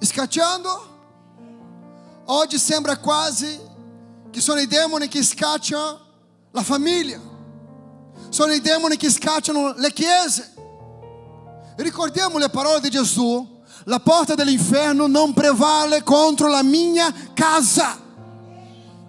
[0.00, 0.94] Scacciando?
[2.24, 3.65] Oggi sembra quasi
[4.36, 5.98] che sono i demoni che scacciano
[6.50, 7.18] la famiglia.
[8.28, 10.52] Sono i demoni che scacciano le chiese.
[11.76, 13.62] Ricordiamo le parole di Gesù.
[13.84, 17.98] La porta dell'inferno non prevale contro la mia casa.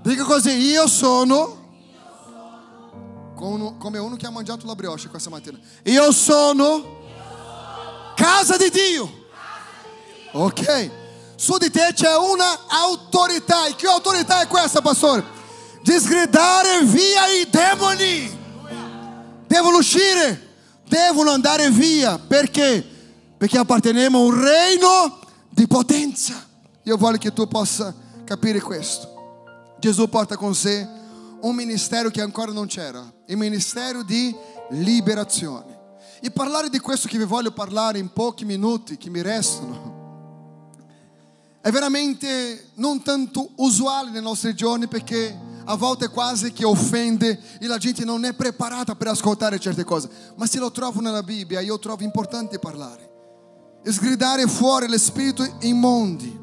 [0.01, 1.55] Dica così, io sono
[3.35, 5.59] come uno che ha mangiato la brioche questa mattina.
[5.83, 7.01] Io sono
[8.15, 9.27] casa di Dio.
[10.31, 11.05] Ok.
[11.37, 13.67] Su di te c'è una autorità.
[13.67, 15.23] E che autorità è questa, pastore?
[15.83, 18.35] Di sgridare via i demoni.
[19.45, 20.55] Devono uscire,
[20.89, 22.17] devono andare via.
[22.17, 22.83] Perché?
[23.37, 25.19] Perché apparteniamo a un reino
[25.49, 26.43] di potenza.
[26.83, 27.93] Io voglio che tu possa
[28.25, 29.75] capire questo.
[29.79, 30.89] Gesù porta con sé
[31.41, 34.35] un ministero che ancora non c'era, il ministero di
[34.71, 35.75] liberazione.
[36.19, 39.96] E parlare di questo che vi voglio parlare in pochi minuti che mi restano
[41.67, 47.67] è veramente non tanto usuale nei nostri giorni perché a volte quasi che offende e
[47.67, 51.59] la gente non è preparata per ascoltare certe cose, ma se lo trovo nella Bibbia
[51.59, 53.11] io trovo importante parlare
[53.83, 56.39] e sgridare fuori lo spirito immondi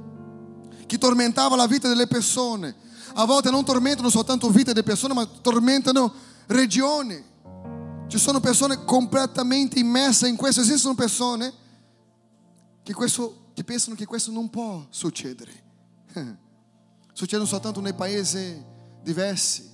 [0.84, 2.74] che tormentava la vita delle persone.
[3.14, 6.12] A volte non tormentano soltanto vite delle persone, ma tormentano
[6.48, 7.24] regioni.
[8.08, 11.50] Ci sono persone completamente immerse in questo, esistono persone
[12.82, 15.62] che, questo, che pensano che questo non può succedere.
[17.12, 18.62] Succedono soltanto nei paesi
[19.00, 19.70] diversi,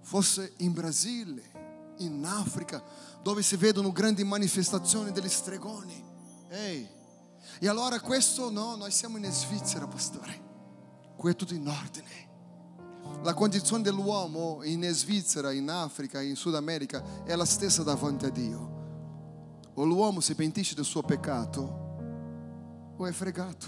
[0.00, 2.82] forse in Brasile, in Africa,
[3.22, 6.02] dove si vedono grandi manifestazioni degli stregoni.
[6.48, 6.88] Ehi,
[7.60, 10.44] e allora questo no, noi siamo in Svizzera, pastore.
[11.16, 12.24] Qui è tutto in ordine.
[13.22, 18.30] La condizione dell'uomo in Svizzera, in Africa, in Sud America è la stessa davanti a
[18.30, 18.74] Dio.
[19.74, 21.85] O l'uomo si pentisce del suo peccato
[22.96, 23.66] o è fregato.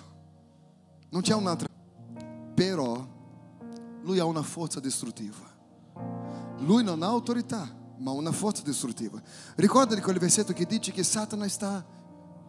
[1.11, 1.69] Non c'è un'altra.
[2.55, 3.07] Però
[4.03, 5.47] lui ha una forza distruttiva.
[6.59, 9.21] Lui non ha autorità, ma una forza distruttiva.
[9.57, 11.85] Ricordati quel versetto che dice che Satana sta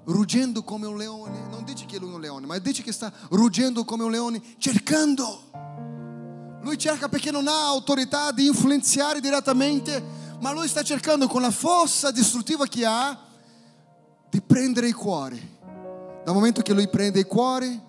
[0.05, 1.47] ruggendo come un leone.
[1.49, 4.41] Non dice che lui è un leone, ma dice che sta ruggendo come un leone,
[4.57, 5.47] cercando.
[6.61, 10.03] Lui cerca perché non ha autorità di influenzare direttamente,
[10.41, 13.27] ma lui sta cercando con la forza distruttiva che ha
[14.29, 15.57] di prendere i cuori.
[16.29, 17.81] Dal momento che lui prende i cuori,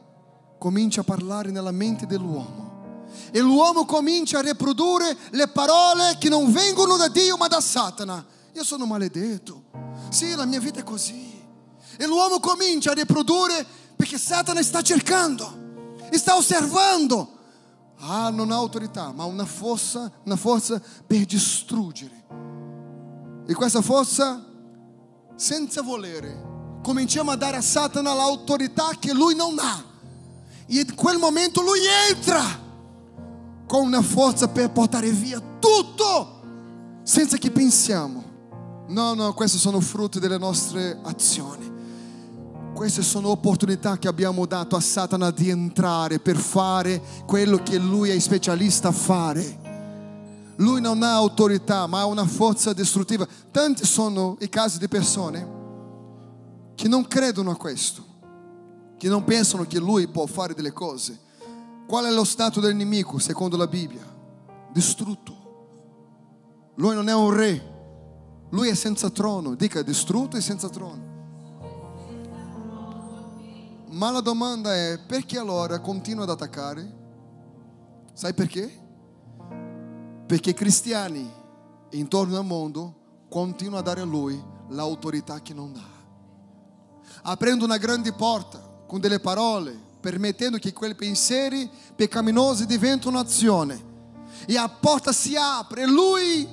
[0.57, 3.05] comincia a parlare nella mente dell'uomo.
[3.31, 8.25] E l'uomo comincia a riprodurre le parole che non vengono da Dio ma da Satana.
[8.55, 9.65] Io sono maledetto.
[10.09, 11.39] Sì, la mia vita è così.
[11.99, 13.63] E l'uomo comincia a riprodurre
[13.95, 17.37] perché Satana sta cercando, sta osservando.
[17.99, 22.25] Ah, non ha autorità, ma una forza, una forza per distruggere.
[23.47, 24.43] E questa forza,
[25.37, 26.50] senza volere,
[26.83, 29.85] cominciamo a dare a Satana l'autorità che lui non ha.
[30.67, 32.43] E in quel momento lui entra
[33.67, 36.41] con una forza per portare via tutto,
[37.03, 38.25] senza che pensiamo.
[38.89, 41.69] No, no, questi sono frutti delle nostre azioni.
[42.75, 48.11] Queste sono opportunità che abbiamo dato a Satana di entrare per fare quello che lui
[48.11, 49.59] è specialista a fare.
[50.57, 53.27] Lui non ha autorità, ma ha una forza distruttiva.
[53.51, 55.59] Tanti sono i casi di persone
[56.81, 58.03] che non credono a questo,
[58.97, 61.21] che non pensano che lui può fare delle cose.
[61.87, 64.01] Qual è lo stato del nemico secondo la Bibbia?
[64.73, 66.73] Distrutto.
[66.77, 69.57] Lui non è un re, lui è senza trono.
[69.57, 71.03] Dica distrutto e senza trono.
[73.91, 76.97] Ma la domanda è perché allora continua ad attaccare?
[78.15, 78.89] Sai perché?
[80.25, 81.31] Perché cristiani
[81.91, 86.00] intorno al mondo continuano a dare a lui l'autorità che non ha.
[87.23, 93.89] Aprendo una grande porta con delle parole, permettendo che quei pensieri peccaminosi diventino azione.
[94.47, 96.49] E a porta si apre e lui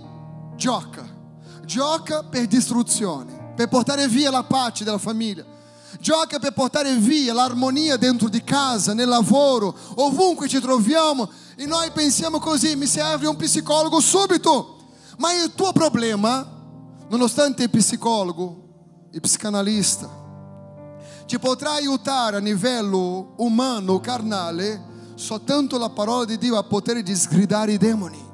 [0.55, 1.15] gioca.
[1.63, 5.55] Gioca per distruzione, per portare via la pace della famiglia
[5.99, 11.29] gioca per portare via l'armonia dentro di casa, nel lavoro, ovunque ci troviamo.
[11.55, 14.75] E noi pensiamo così, mi serve un psicologo subito.
[15.17, 16.47] Ma il tuo problema,
[17.09, 20.16] nonostante il psicologo, il psicanalista,
[21.27, 24.81] ti potrà aiutare a livello umano, carnale,
[25.15, 28.25] soltanto la parola di Dio ha potere di sgridare i demoni.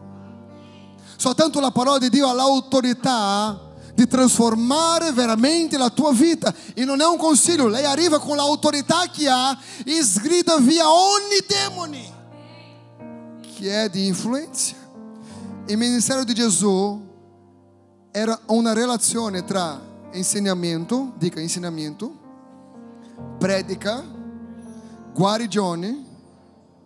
[1.18, 6.54] Soltanto la parola di Dio ha l'autorità di trasformare veramente la tua vita.
[6.76, 11.44] E non è un consiglio, lei arriva con l'autorità che ha e sgrida via ogni
[11.48, 12.22] demone
[13.56, 14.76] che è di influenza.
[15.66, 17.02] Il ministero di Gesù
[18.12, 19.82] era una relazione tra
[20.12, 22.23] insegnamento, dica insegnamento,
[23.38, 24.04] predica,
[25.14, 26.06] guarigione.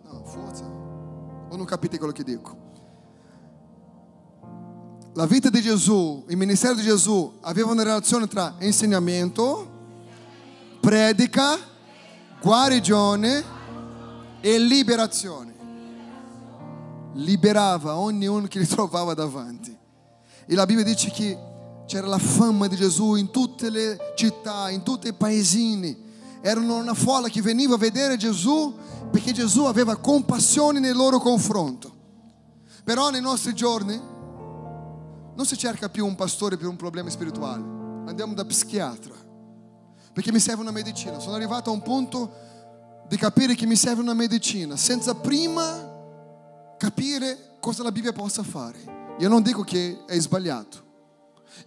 [0.04, 0.64] No, forza.
[0.64, 2.66] O non capite quello che dico?
[5.18, 9.68] la vita di Gesù, il ministero di Gesù aveva una relazione tra insegnamento,
[10.78, 11.58] predica,
[12.40, 13.42] guarigione
[14.40, 15.56] e liberazione.
[17.14, 19.76] Liberava ognuno che li trovava davanti.
[20.46, 21.36] E la Bibbia dice che
[21.86, 26.06] c'era la fama di Gesù in tutte le città, in tutti i paesini.
[26.40, 28.74] Erano una folla che veniva a vedere Gesù
[29.10, 31.96] perché Gesù aveva compassione nel loro confronto.
[32.84, 34.00] Però nei nostri giorni
[35.34, 37.62] non si cerca più un pastore per un problema spirituale,
[38.06, 39.14] andiamo da psichiatra,
[40.12, 41.20] perché mi serve una medicina.
[41.20, 42.32] Sono arrivato a un punto
[43.08, 48.78] di capire che mi serve una medicina, senza prima capire cosa la Bibbia possa fare.
[49.18, 50.82] Io non dico che è sbagliato,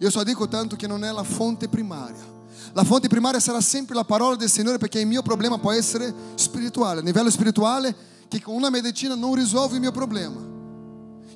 [0.00, 2.40] io só dico tanto che non è la fonte primaria.
[2.72, 6.12] La fonte primaria sarà sempre la parola del Signore perché il mio problema può essere
[6.36, 7.94] spirituale, a livello spirituale,
[8.28, 10.50] che con una medicina non risolve il mio problema.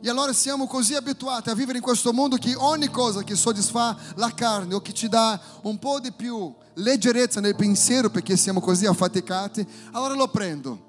[0.00, 3.96] E allora siamo così abituati a vivere in questo mondo che ogni cosa che soddisfa
[4.14, 8.60] la carne o che ci dà un po' di più leggerezza nel pensiero perché siamo
[8.60, 10.84] così affaticati, allora lo prendo.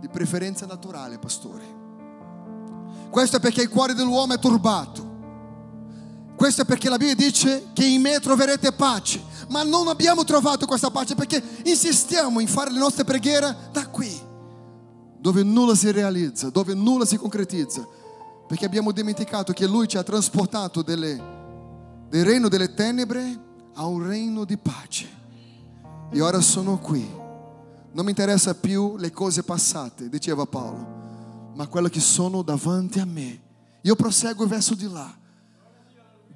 [0.00, 1.64] Di preferenza naturale, pastore.
[3.10, 5.09] Questo è perché il cuore dell'uomo è turbato.
[6.40, 9.22] Questo è perché la Bibbia dice che in me troverete pace.
[9.50, 14.10] Ma non abbiamo trovato questa pace perché insistiamo in fare le nostre preghiere da qui,
[15.18, 17.86] dove nulla si realizza, dove nulla si concretizza
[18.48, 21.22] perché abbiamo dimenticato che Lui ci ha trasportato delle,
[22.08, 23.38] del regno delle tenebre
[23.74, 25.08] a un regno di pace.
[26.10, 27.06] E ora sono qui.
[27.92, 33.04] Non mi interessa più le cose passate, diceva Paolo, ma quelle che sono davanti a
[33.04, 33.40] me.
[33.82, 35.19] Io proseguo verso di là,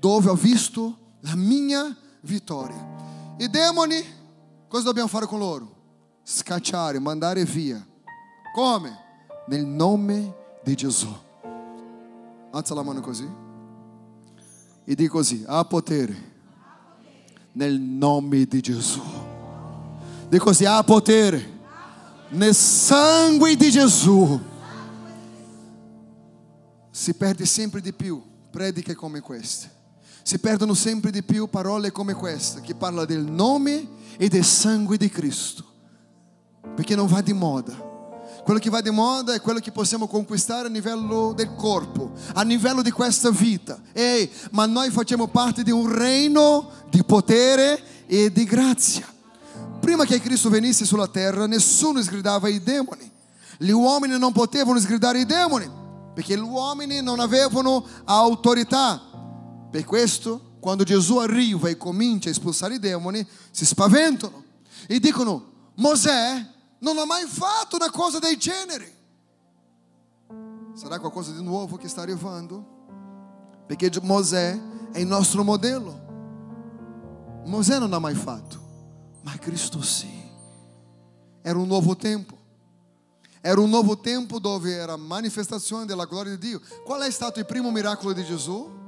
[0.05, 3.35] dove ho visto la mia vittoria.
[3.39, 4.05] I demoni,
[4.69, 5.77] cosa dobbiamo fare con loro?
[6.23, 7.83] Scacciare, mandare via.
[8.55, 8.99] Come?
[9.47, 11.09] Nel nome di Gesù.
[12.51, 13.27] Alza la mano così.
[14.85, 16.33] E dica così: há potere
[17.53, 19.01] nel nome di Gesù.
[20.29, 21.61] Dica così: há potere
[22.29, 24.39] nel sangue di Gesù.
[26.91, 29.74] Si perde sempre di più prediche come queste.
[30.27, 34.97] Si perdono sempre di più parole come queste che parla del nome e del sangue
[34.97, 35.63] di Cristo.
[36.75, 37.93] Perché non va di moda.
[38.43, 42.43] Quello che va di moda è quello che possiamo conquistare a livello del corpo, a
[42.43, 43.79] livello di questa vita.
[43.93, 49.07] Ehi, ma noi facciamo parte di un regno di potere e di grazia.
[49.79, 53.13] Prima che Cristo venisse sulla terra, nessuno sgridava i demoni.
[53.59, 55.71] Gli uomini non potevano sgridare i demoni,
[56.15, 59.13] perché gli uomini non avevano autorità.
[59.75, 64.45] Per questo, quando Gesù arriva e comincia a espulsare i demoni, si spaventano
[64.87, 66.49] e dicono: Mosè
[66.79, 68.95] non ha mai fatto una cosa del genere.
[70.75, 73.65] Sarà qualcosa di nuovo che sta arrivando?
[73.67, 74.61] Perché Mosè
[74.93, 77.43] è il nostro modello.
[77.45, 78.61] Mosè non ha mai fatto,
[79.23, 80.23] ma Cristo sì.
[81.43, 82.39] Era un nuovo tempo.
[83.41, 86.61] Era un nuovo tempo dove era manifestazione della gloria di Dio.
[86.85, 88.83] Qual è stato il primo miracolo di Gesù?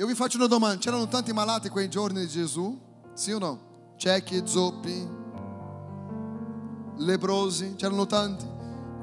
[0.00, 2.80] Io vi faccio una domanda: c'erano tanti malati quei giorni di Gesù?
[3.12, 3.68] Sì o no?
[3.98, 5.06] ciechi, zoppi,
[6.96, 8.48] lebrosi, c'erano tanti.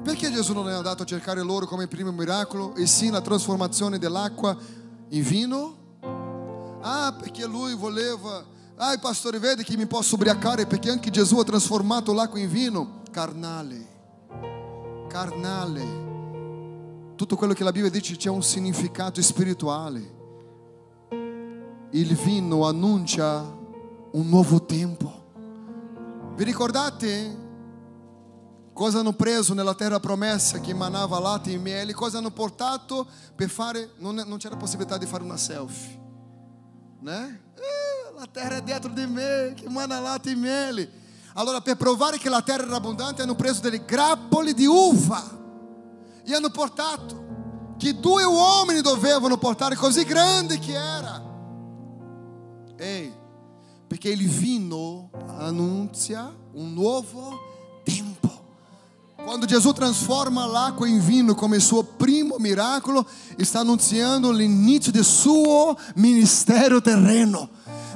[0.02, 3.98] Perché Gesù non è andato a cercare loro come primo miracolo e sì la trasformazione
[3.98, 4.56] dell'acqua
[5.10, 5.76] in vino?
[6.80, 8.44] Ah, perché lui voleva,
[8.74, 13.02] ah, pastore vede che mi posso ubriacare perché anche Gesù ha trasformato l'acqua in vino.
[13.12, 13.86] Carnale,
[15.06, 16.06] carnale.
[17.14, 20.17] Tutto quello che la Bibbia dice c'è un significato spirituale.
[21.90, 25.26] Il vino annuncia un nuovo tempo.
[26.34, 27.46] Vi ricordate
[28.74, 31.94] cosa hanno preso nella terra promessa che manava latte e miele?
[31.94, 33.92] Cosa hanno portato per fare?
[33.96, 35.98] Non, non c'era possibilità di fare una selfie,
[37.00, 37.42] né?
[37.54, 40.90] Eh, la terra è dentro di me che mana latte e miele.
[41.34, 45.24] Allora, per provare che la terra era abbondante, hanno preso delle grappoli di uva
[46.22, 47.26] e hanno portato.
[47.78, 51.27] Che due uomini dovevano portare, così grande che era.
[52.80, 53.12] Ehi,
[53.88, 58.30] perché il vino annuncia un nuovo tempo.
[59.16, 63.04] Quando Gesù trasforma l'acqua in vino come suo primo miracolo,
[63.38, 67.48] sta annunziando l'inizio del suo ministero terreno.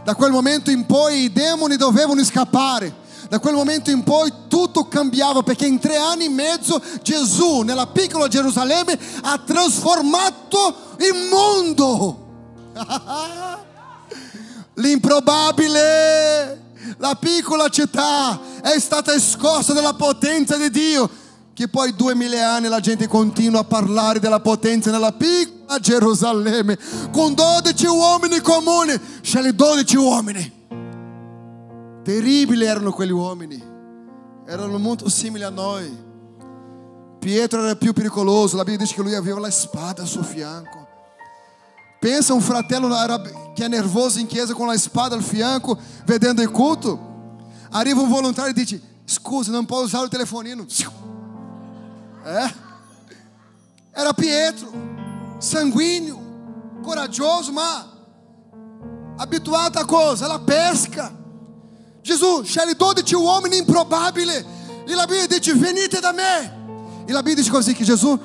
[0.03, 2.93] Da quel momento in poi i demoni dovevano scappare.
[3.29, 7.87] Da quel momento in poi tutto cambiava perché in tre anni e mezzo Gesù nella
[7.87, 12.19] piccola Gerusalemme ha trasformato il mondo.
[14.75, 16.61] L'improbabile,
[16.99, 21.11] la piccola città è stata scossa dalla potenza di Dio.
[21.55, 26.79] Che poi duemila anni la gente continua a parlare della potenza nella piccola Gerusalemme.
[27.11, 30.53] Con 12 uomini comuni, scegli 12 uomini.
[32.03, 33.63] Terribili erano quegli uomini.
[34.47, 36.11] Erano molto simili a noi.
[37.19, 38.57] Pietro era più pericoloso.
[38.57, 40.82] La Bibbia dice che lui aveva la spada al suo fianco.
[42.03, 42.89] Pensa um fratello
[43.55, 46.99] que é nervoso em chiesa com a espada al fianco, vedendo il culto.
[47.71, 50.67] Arriva um voluntário e diz: Scusa, não pode usar o telefonino.
[52.25, 52.53] É.
[53.95, 54.73] Era Pietro,
[55.39, 56.19] sanguíneo,
[56.83, 57.85] coraggioso, mas
[59.17, 61.13] abituado a coisa, ela pesca.
[62.03, 64.45] Jesus, scegli dodici uomini improbabili.
[64.89, 67.05] E la Bibbia dice: Venite da me.
[67.07, 68.19] E la Bibbia dice così che Gesù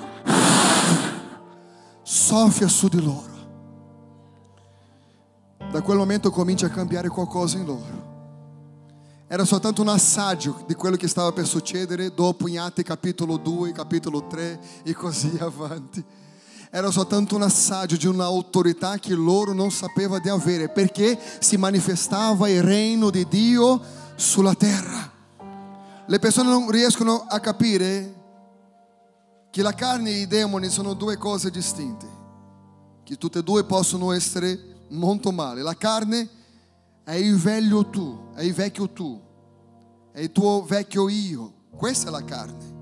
[2.01, 3.36] soffia su di loro.
[5.69, 8.05] Da quel momento comincia a cambiare qualcosa in loro.
[9.27, 13.73] Era soltanto un assaggio di quello che stava per succedere dopo in Atti capitolo 2,
[13.73, 16.01] capitolo 3 e così avanti.
[16.71, 22.47] Era soltanto un assaggio di un'autorità che loro non sapevano di avere, perché si manifestava
[22.47, 23.81] il regno di Dio
[24.15, 25.11] sulla terra.
[26.05, 28.15] Le persone non riescono a capire
[29.49, 32.07] che la carne e i demoni sono due cose distinte,
[33.03, 35.61] che tutte e due possono essere molto male.
[35.61, 36.29] La carne
[37.03, 39.21] è il vecchio tu, è il vecchio tu,
[40.11, 41.53] è il tuo vecchio io.
[41.75, 42.75] Questa è la carne.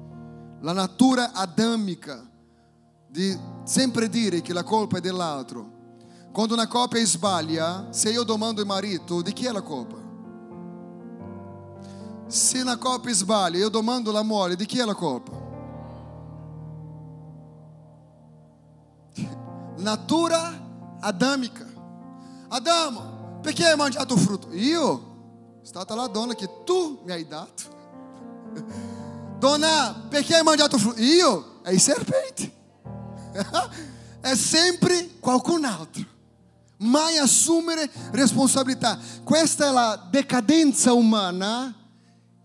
[0.62, 2.28] La natura adamica
[3.08, 5.74] di sempre dire che la colpa è dell'altro.
[6.32, 10.04] Quando una coppia sbaglia, se io domando al marito di chi è la colpa?
[12.28, 15.32] Se una coppia sbaglia, io domando alla moglie di chi è la colpa?
[19.78, 21.75] Natura adamica.
[22.50, 24.52] Adamo, perché hai mangiato frutto?
[24.54, 25.14] Io?
[25.64, 27.74] Stata la donna che tu mi hai dato.
[29.38, 31.02] Donna, perché hai mangiato frutto?
[31.02, 31.60] Io?
[31.62, 32.54] È il serpente.
[34.22, 36.04] È sempre qualcun altro.
[36.78, 38.98] Mai assumere responsabilità.
[39.24, 41.74] Questa è la decadenza umana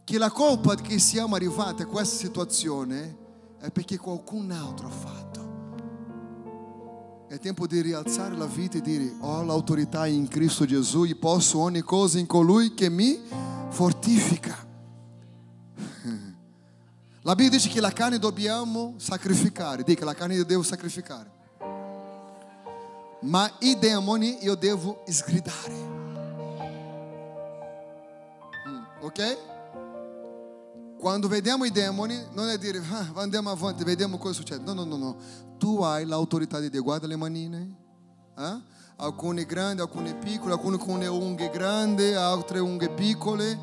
[0.05, 3.17] che la colpa che siamo arrivati a questa situazione
[3.61, 5.50] è perché qualcun altro ha fatto.
[7.31, 11.61] È tempo di rialzare la vita e dire: Ho l'autorità in Cristo Gesù e posso
[11.61, 13.21] ogni cosa in colui che mi
[13.69, 14.57] fortifica.
[17.23, 19.85] La Bibbia dice che la carne dobbiamo sacrificare.
[19.85, 21.31] Dica, la carne io devo sacrificare.
[23.21, 25.75] Ma i demoni io devo sgridare.
[28.67, 29.50] Mm, ok?
[31.01, 34.63] Quando vediamo i demoni, non è dire ah, andiamo avanti, vediamo cosa succede.
[34.65, 35.17] No, no, no, no.
[35.59, 36.83] Tu hai l'autorità di Dio.
[36.83, 37.77] Guarda le manine.
[38.39, 38.61] Eh?
[38.97, 43.59] Alcune grandi, alcune piccole, alcune con le unghie grandi, altre unghie piccole.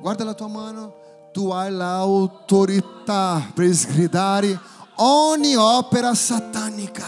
[0.00, 1.02] Guarda la tua mano
[1.34, 4.56] tu hai l'autorità per sgridare
[4.98, 7.04] ogni opera satanica.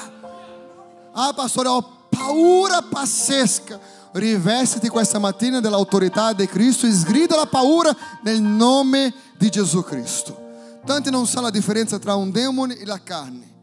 [1.13, 3.79] Ah, pastore, ho paura pazzesca.
[4.11, 10.45] Rivestiti questa mattina dell'autorità di Cristo e sgrida la paura nel nome di Gesù Cristo.
[10.85, 13.55] Tanti non sanno la differenza tra un demone e la carne.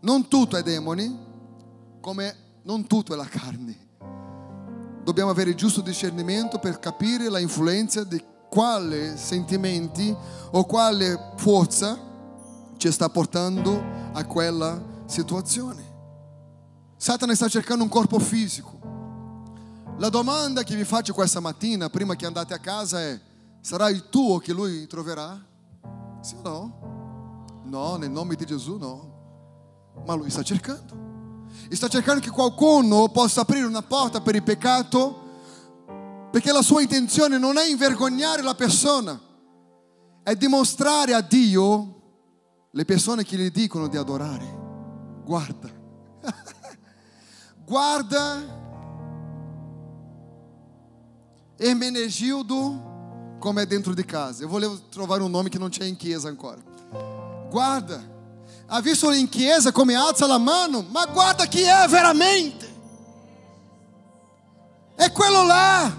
[0.00, 1.18] Non tutto è demone,
[2.00, 3.76] come non tutto è la carne.
[5.04, 10.14] Dobbiamo avere il giusto discernimento per capire la influenza di quale sentimenti
[10.52, 11.98] o quale forza
[12.76, 15.90] ci sta portando a quella situazione.
[16.96, 18.78] Satana sta cercando un corpo fisico.
[19.98, 23.20] La domanda che vi faccio questa mattina, prima che andate a casa, è:
[23.62, 25.40] sarà il tuo che lui troverà?
[26.20, 27.62] Sì o no?
[27.64, 29.10] No, nel nome di Gesù no.
[30.04, 31.00] Ma lui sta cercando.
[31.68, 35.20] E sta cercando che qualcuno possa aprire una porta per il peccato
[36.30, 39.20] perché la sua intenzione non è invergognare la persona,
[40.22, 42.00] è dimostrare a Dio
[42.70, 44.60] le persone che gli dicono di adorare.
[45.24, 45.70] Guarda,
[47.64, 48.60] guarda
[51.56, 52.91] Ermenegildo
[53.42, 54.44] come è dentro di casa.
[54.44, 56.32] Eu volevo trovare un nome che non c'è in chiesa.
[57.50, 58.00] Guarda,
[58.66, 62.72] ha visto in chiesa come alza la mano, ma guarda chi è veramente.
[64.94, 65.92] È quello là.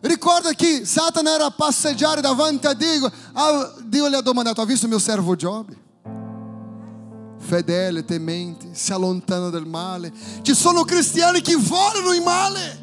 [0.00, 3.12] Ricorda che Satana era a passeggiare davanti a Dio.
[3.34, 5.76] Ah, Dio gli ha domandato: Ha visto mio servo Giobbe?
[7.36, 10.10] Fedele, temente, si allontana dal male.
[10.40, 12.80] Ci sono cristiani che vogliono il male.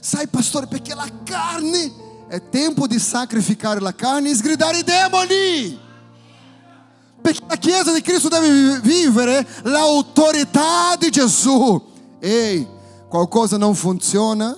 [0.00, 5.80] Sai, pastore, perché la carne è tempo di sacrificare la carne e sgridare i demoni.
[7.20, 11.82] Perché la Chiesa di Cristo deve vivere l'autorità di Gesù.
[12.20, 12.66] Ehi,
[13.08, 14.56] qualcosa non funziona?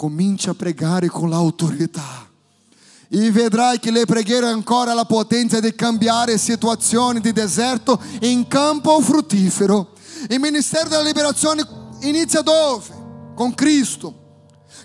[0.00, 2.26] cominci a pregare con l'autorità.
[3.10, 8.98] E vedrai che le preghiere ancora la potenza di cambiare situazioni di deserto in campo
[9.02, 9.92] fruttifero.
[10.30, 11.66] Il ministero della liberazione
[12.00, 13.32] inizia dove?
[13.34, 14.19] Con Cristo.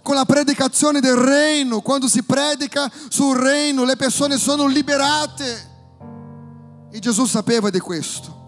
[0.05, 5.71] Con la predicazione del reino, quando si predica sul reino, le persone sono liberate.
[6.91, 8.43] E Gesù sapeva di questo.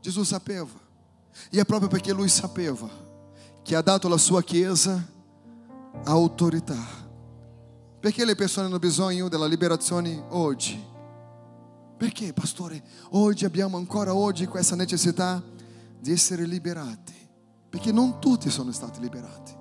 [0.00, 0.70] Gesù sapeva.
[1.50, 2.88] E è proprio perché lui sapeva
[3.64, 5.04] che ha dato alla sua Chiesa
[6.04, 6.86] autorità.
[7.98, 10.80] Perché le persone hanno bisogno della liberazione oggi?
[11.96, 12.80] Perché, pastore,
[13.10, 15.42] oggi abbiamo ancora oggi questa necessità
[15.98, 17.14] di essere liberati?
[17.68, 19.58] Perché non tutti sono stati liberati.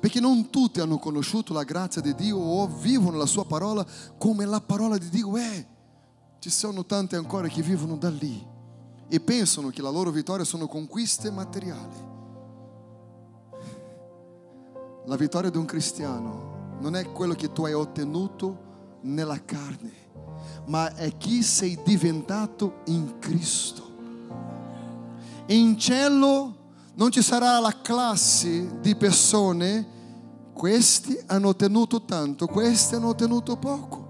[0.00, 3.84] Perché non tutti hanno conosciuto la grazia di Dio o vivono la sua parola
[4.16, 5.66] come la parola di Dio è.
[6.38, 8.46] Ci sono tanti ancora che vivono da lì
[9.08, 12.06] e pensano che la loro vittoria sono conquiste materiali.
[15.06, 18.66] La vittoria di un cristiano non è quello che tu hai ottenuto
[19.00, 19.92] nella carne,
[20.66, 23.86] ma è chi sei diventato in Cristo.
[25.46, 26.57] In cielo
[26.98, 29.96] non ci sarà la classe di persone,
[30.52, 34.06] questi hanno ottenuto tanto, questi hanno ottenuto poco.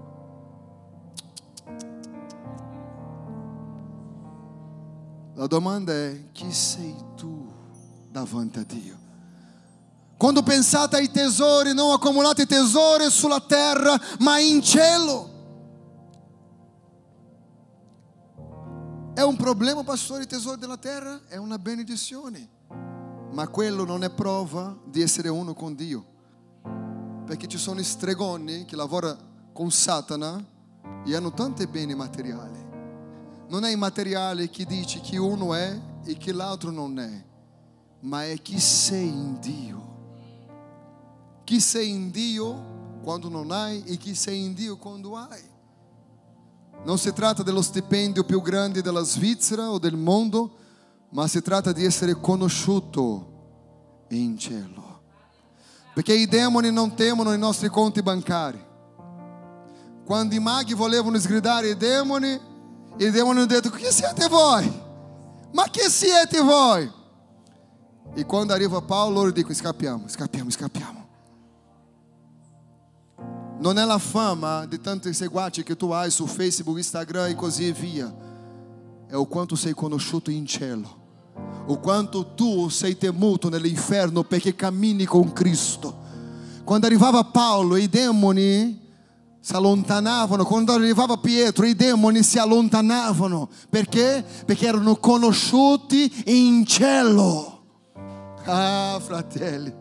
[5.35, 7.47] La domanda è chi sei tu
[8.09, 8.97] davanti a Dio?
[10.17, 15.29] Quando pensate ai tesori, non accumulate tesori sulla terra, ma in cielo.
[19.13, 21.21] È un problema, pastore, i tesori della terra?
[21.27, 22.57] È una benedizione.
[23.31, 26.05] Ma quello non è prova di essere uno con Dio.
[27.25, 30.43] Perché ci sono stregoni che lavorano con Satana
[31.05, 32.67] e hanno tanti beni materiali.
[33.47, 37.25] Non è il materiale che dice chi uno è e chi l'altro non è,
[38.01, 39.87] ma è chi sei in Dio.
[41.43, 45.41] Chi sei in Dio quando non hai e chi sei in Dio quando hai.
[46.83, 50.58] Non si tratta dello stipendio più grande della Svizzera o del mondo,
[51.11, 55.01] ma si tratta di essere conosciuto in cielo.
[55.93, 58.67] Perché i demoni non temono i nostri conti bancari.
[60.05, 62.39] Quando i maghi volevano sgridare i demoni,
[62.97, 64.71] i demoni hanno detto: Chi siete voi?
[65.51, 66.91] Ma chi siete voi?
[68.13, 71.07] E quando arriva Paolo, loro dicono: Scappiamo, scappiamo, scappiamo.
[73.59, 77.71] Non è la fama di tanti seguaci che tu hai su Facebook, Instagram e così
[77.73, 78.27] via.
[79.05, 80.98] È o quanto sei conosciuto in cielo.
[81.67, 85.97] O quanto tu sei temuto nell'inferno perché cammini con Cristo.
[86.63, 88.87] Quando arrivava Paolo, i demoni
[89.39, 90.45] si allontanavano.
[90.45, 93.49] Quando arrivava Pietro, i demoni si allontanavano.
[93.69, 94.23] Perché?
[94.45, 97.61] Perché erano conosciuti in cielo.
[98.45, 99.73] Ah, fratelli.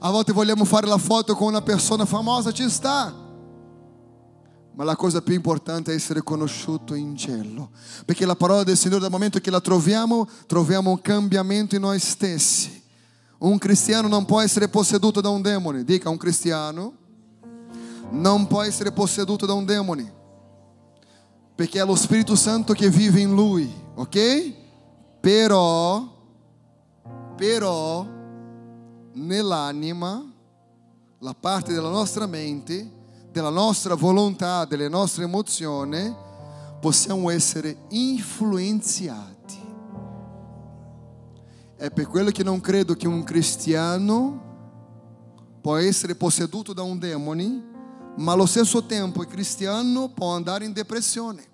[0.00, 3.14] A volte vogliamo fare la foto con una persona famosa, ci sta.
[4.74, 7.70] Ma la cosa più importante è essere conosciuto in cielo.
[8.04, 11.98] Perché la parola del Signore, dal momento che la troviamo, troviamo un cambiamento in noi
[11.98, 12.82] stessi.
[13.38, 15.84] Un cristiano non può essere posseduto da un demone.
[15.84, 16.94] Dica, un cristiano
[18.10, 20.20] non può essere posseduto da un demone.
[21.54, 24.54] Perché è lo Spirito Santo che vive in lui, ok?
[25.20, 26.08] Però,
[27.36, 28.06] però,
[29.12, 30.32] nell'anima,
[31.18, 32.90] la parte della nostra mente,
[33.32, 36.14] della nostra volontà, delle nostre emozioni,
[36.78, 39.58] possiamo essere influenzati.
[41.76, 44.50] È per quello che non credo che un cristiano
[45.62, 47.70] può essere posseduto da un demone,
[48.18, 51.51] ma allo stesso tempo il cristiano può andare in depressione.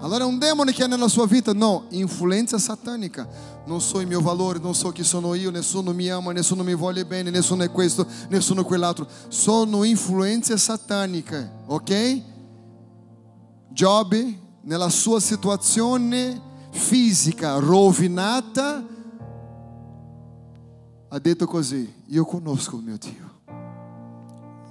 [0.00, 1.52] Allora è un demone che ha nella sua vita?
[1.52, 3.28] No, influenza satanica.
[3.66, 6.74] Non so il mio valore, non so chi sono io, nessuno mi ama, nessuno mi
[6.74, 9.06] vuole bene, nessuno è questo, nessuno è quell'altro.
[9.28, 12.22] Sono influenze sataniche, ok?
[13.68, 16.40] Giobbe, nella sua situazione
[16.70, 18.82] fisica rovinata,
[21.08, 23.28] ha detto così, io conosco il mio Dio.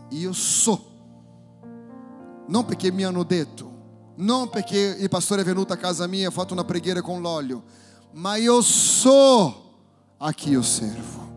[0.10, 0.88] Io so.
[2.48, 3.69] Non perché mi hanno detto,
[4.20, 7.22] non perché il pastore è venuto a casa mia e ha fatto una preghiera con
[7.22, 7.64] l'olio,
[8.14, 9.68] ma io so
[10.18, 11.28] a chi io servo.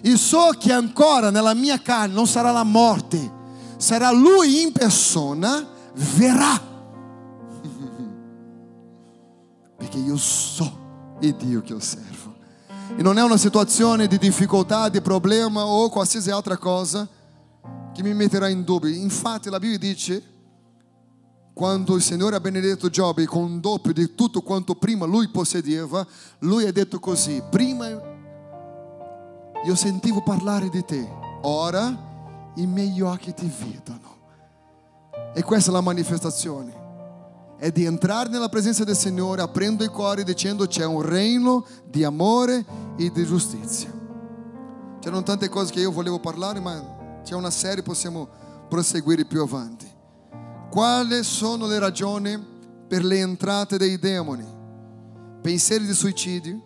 [0.00, 3.32] E so che ancora nella mia carne non sarà la morte,
[3.78, 5.66] sarà lui in persona,
[6.16, 6.60] verrà.
[9.76, 12.36] Perché io so il Dio che io servo.
[12.96, 17.08] E non è una situazione di difficoltà, di problema o qualsiasi altra cosa
[17.92, 18.88] che mi metterà in dubbio.
[18.88, 20.36] Infatti la Bibbia dice
[21.58, 26.06] quando il Signore ha benedetto Giobbe con un doppio di tutto quanto prima lui possedeva,
[26.38, 27.88] lui ha detto così, prima
[29.64, 31.04] io sentivo parlare di te,
[31.42, 34.18] ora i miei occhi ti vedono.
[35.34, 40.22] E questa è la manifestazione, è di entrare nella presenza del Signore aprendo i cuori
[40.22, 42.64] dicendo c'è un regno di amore
[42.96, 43.92] e di giustizia.
[45.00, 48.28] C'erano tante cose che io volevo parlare, ma c'è una serie, possiamo
[48.68, 49.87] proseguire più avanti.
[50.70, 52.38] Quali sono le ragioni
[52.86, 54.46] per le entrate dei demoni?
[55.40, 56.60] Pensieri di suicidio,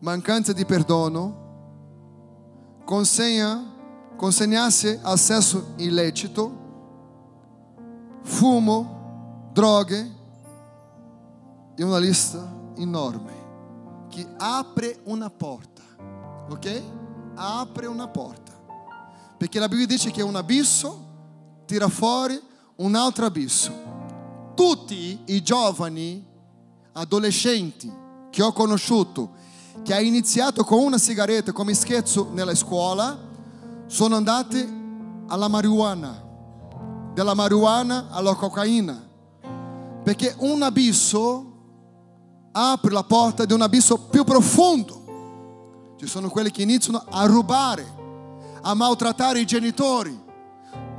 [0.00, 1.44] mancanza di perdono,
[2.84, 3.74] consegna,
[4.16, 6.64] consegnarsi al sesso illecito,
[8.22, 10.14] fumo, droghe
[11.74, 13.44] e una lista enorme
[14.08, 15.82] che apre una porta,
[16.48, 16.82] ok?
[17.34, 18.52] Apre una porta.
[19.36, 21.04] Perché la Bibbia dice che un abisso
[21.66, 22.40] tira fuori
[22.76, 23.84] un altro abisso.
[24.54, 26.24] tutti i giovani
[26.92, 27.92] adolescenti
[28.30, 29.34] che ho conosciuto
[29.82, 33.16] che ha iniziato con una sigaretta come scherzo nella scuola
[33.86, 34.66] sono andati
[35.28, 36.22] alla marijuana,
[37.14, 39.08] dalla marijuana alla cocaina,
[40.02, 41.52] perché un abisso
[42.52, 45.94] apre la porta di un abisso più profondo.
[45.98, 47.86] Ci sono quelli che iniziano a rubare,
[48.62, 50.18] a maltrattare i genitori,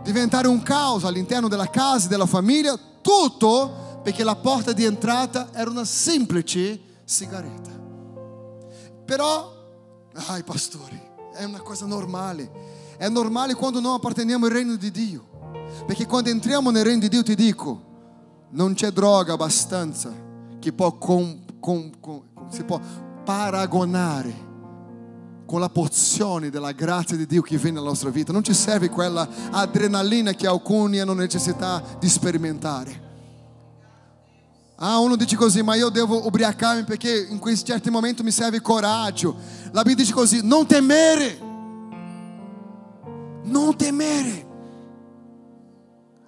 [0.08, 5.70] diventare un caos all'interno della casa, della famiglia, tutto perché la porta di entrata era
[5.70, 7.72] una semplice sigaretta.
[9.04, 9.54] Però,
[10.28, 10.98] ai pastori,
[11.34, 12.50] è una cosa normale.
[12.96, 15.26] È normale quando non apparteniamo al regno di Dio.
[15.86, 17.84] Perché quando entriamo nel regno di Dio ti dico,
[18.52, 20.14] non c'è droga abbastanza
[20.60, 22.80] che può, con, con, con, si può
[23.26, 24.47] paragonare
[25.48, 28.34] con la porzione della grazia di Dio che viene nella nostra vita.
[28.34, 33.06] Non ci serve quella adrenalina che alcuni hanno necessità di sperimentare.
[34.76, 38.62] Ah, uno dice così, ma io devo ubriacarmi perché in questi certi momenti mi serve
[38.62, 39.36] coraggio.
[39.72, 41.40] La Bibbia dice così, non temere.
[43.44, 44.46] Non temere.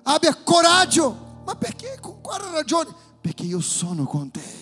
[0.04, 1.42] Abbia coraggio.
[1.46, 1.98] Ma perché?
[2.00, 2.90] Con quale ragione?
[3.20, 4.59] Perché io sono con te.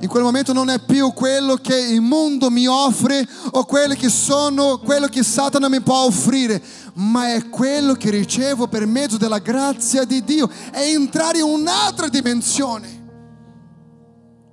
[0.00, 4.08] In quel momento non è più quello che il mondo mi offre o quello che
[4.08, 6.62] sono, quello che Satana mi può offrire,
[6.94, 10.48] ma è quello che ricevo per mezzo della grazia di Dio.
[10.70, 13.00] È entrare in un'altra dimensione.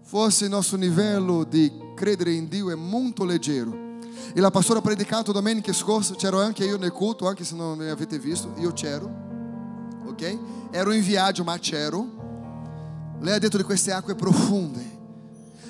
[0.04, 3.88] Forse il nostro livello di credere in Dio è molto leggero.
[4.34, 7.78] E la pastora ha predicato domenica scorsa, c'ero anche io nel culto, anche se non
[7.78, 9.10] mi avete visto, io c'ero,
[10.06, 10.38] ok?
[10.72, 13.18] Ero in viaggio, ma c'ero.
[13.20, 14.98] Lei ha detto di queste acque profonde.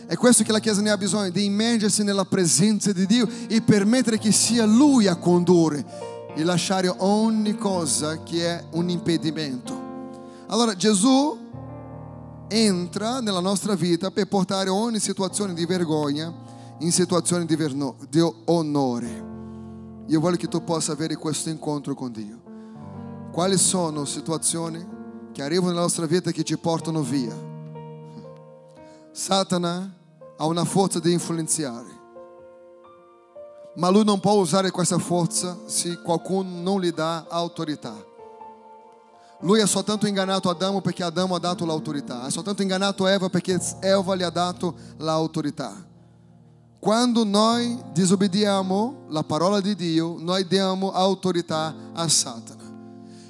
[0.10, 3.62] È questo che la Chiesa ne ha bisogno, di immergersi nella presenza di Dio e
[3.62, 5.86] permettere che sia Lui a condurre
[6.34, 10.42] e lasciare ogni cosa che è un impedimento.
[10.48, 11.38] Allora Gesù
[12.48, 16.34] entra nella nostra vita per portare ogni situazione di vergogna
[16.80, 19.26] in situazioni di, verno, di onore.
[20.08, 22.42] Io voglio che tu possa avere questo incontro con Dio.
[23.32, 24.84] Quali sono situazioni
[25.32, 27.48] che arrivano nella nostra vita che ci portano via?
[29.12, 29.98] Satana
[30.42, 32.00] ha una forza di influenzare,
[33.76, 37.94] ma lui non può usare questa forza se qualcuno non gli dà autorità.
[39.42, 43.60] Lui ha soltanto ingannato Adamo perché Adamo ha dato l'autorità, ha soltanto ingannato Eva perché
[43.82, 45.76] Eva gli ha dato l'autorità.
[46.80, 52.59] Quando noi disobbediamo la parola di Dio, noi diamo autorità a Satana.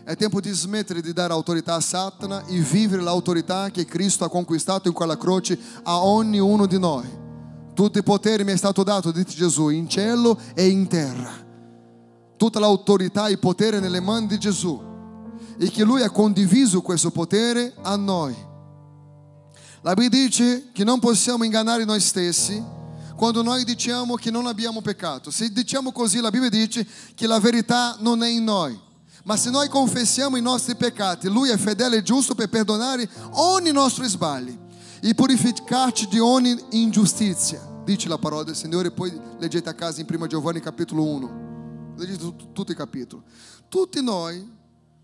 [0.09, 4.29] È tempo di smettere di dare autorità a Satana e vivere l'autorità che Cristo ha
[4.29, 7.07] conquistato in quella croce a ognuno di noi.
[7.75, 11.31] Tutto il potere mi è stato dato, dice Gesù, in cielo e in terra.
[12.37, 14.81] Tutta l'autorità e il potere nelle mani di Gesù.
[15.59, 18.35] E che Lui ha condiviso questo potere a noi.
[19.81, 22.59] La Bibbia dice che non possiamo ingannare noi stessi
[23.15, 25.29] quando noi diciamo che non abbiamo peccato.
[25.29, 26.83] Se diciamo così, la Bibbia dice
[27.13, 28.87] che la verità non è in noi.
[29.29, 33.71] Ma se noi confessiamo i nostri peccati, Lui è fedele e giusto per perdonare ogni
[33.71, 34.57] nostro sbaglio
[34.99, 37.61] e purificarci di ogni ingiustizia.
[37.83, 41.93] Dice la parola del Signore, poi leggete a casa in 1 Giovanni capitolo 1.
[41.95, 42.17] Leggete
[42.51, 43.21] tutto il capitolo.
[43.67, 44.51] Tutti noi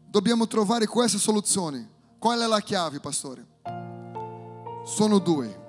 [0.09, 1.87] dobbiamo trovare questa soluzione.
[2.17, 3.45] Qual è la chiave, pastore?
[4.85, 5.63] Sono due.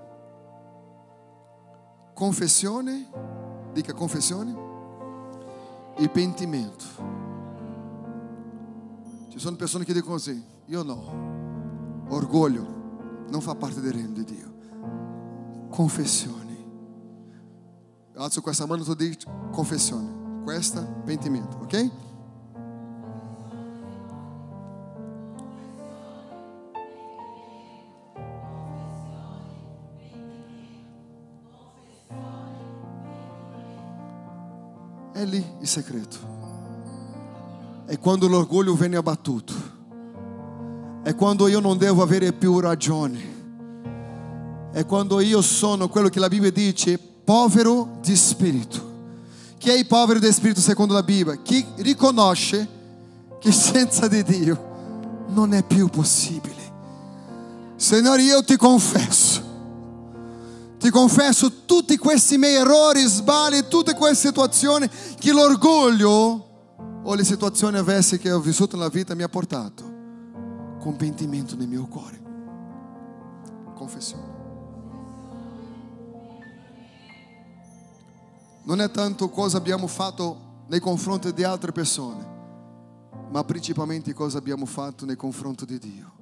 [2.14, 3.06] Confessione,
[3.74, 4.64] dica confessione,
[5.98, 7.15] e pentimento.
[9.36, 12.06] Ci sono persone che dicono così, io no.
[12.08, 15.68] Orgoglio non fa parte del regno di Dio.
[15.68, 16.56] Confessione.
[18.14, 20.42] Alzo questa mano e tu dici confessione.
[20.42, 21.90] Questa pentimento, ok?
[35.12, 36.35] È lì il segreto.
[37.86, 39.54] È quando l'orgoglio viene abbattuto.
[41.02, 43.34] È quando io non devo avere più ragione.
[44.72, 48.94] È quando io sono quello che la Bibbia dice povero di spirito.
[49.58, 51.40] Chi è il povero di spirito secondo la Bibbia?
[51.42, 52.68] Chi riconosce
[53.38, 56.54] che senza di Dio non è più possibile.
[57.76, 59.44] Signore, io ti confesso
[60.78, 66.45] ti confesso tutti questi miei errori, sbagli, tutte queste situazioni che l'orgoglio
[67.08, 69.84] o le situazioni avverse che ho vissuto nella vita mi ha portato
[70.80, 72.20] con pentimento nel mio cuore.
[73.74, 74.34] Confessione.
[78.64, 82.26] Non è tanto cosa abbiamo fatto nei confronti di altre persone,
[83.30, 86.14] ma principalmente cosa abbiamo fatto nei confronti di Dio.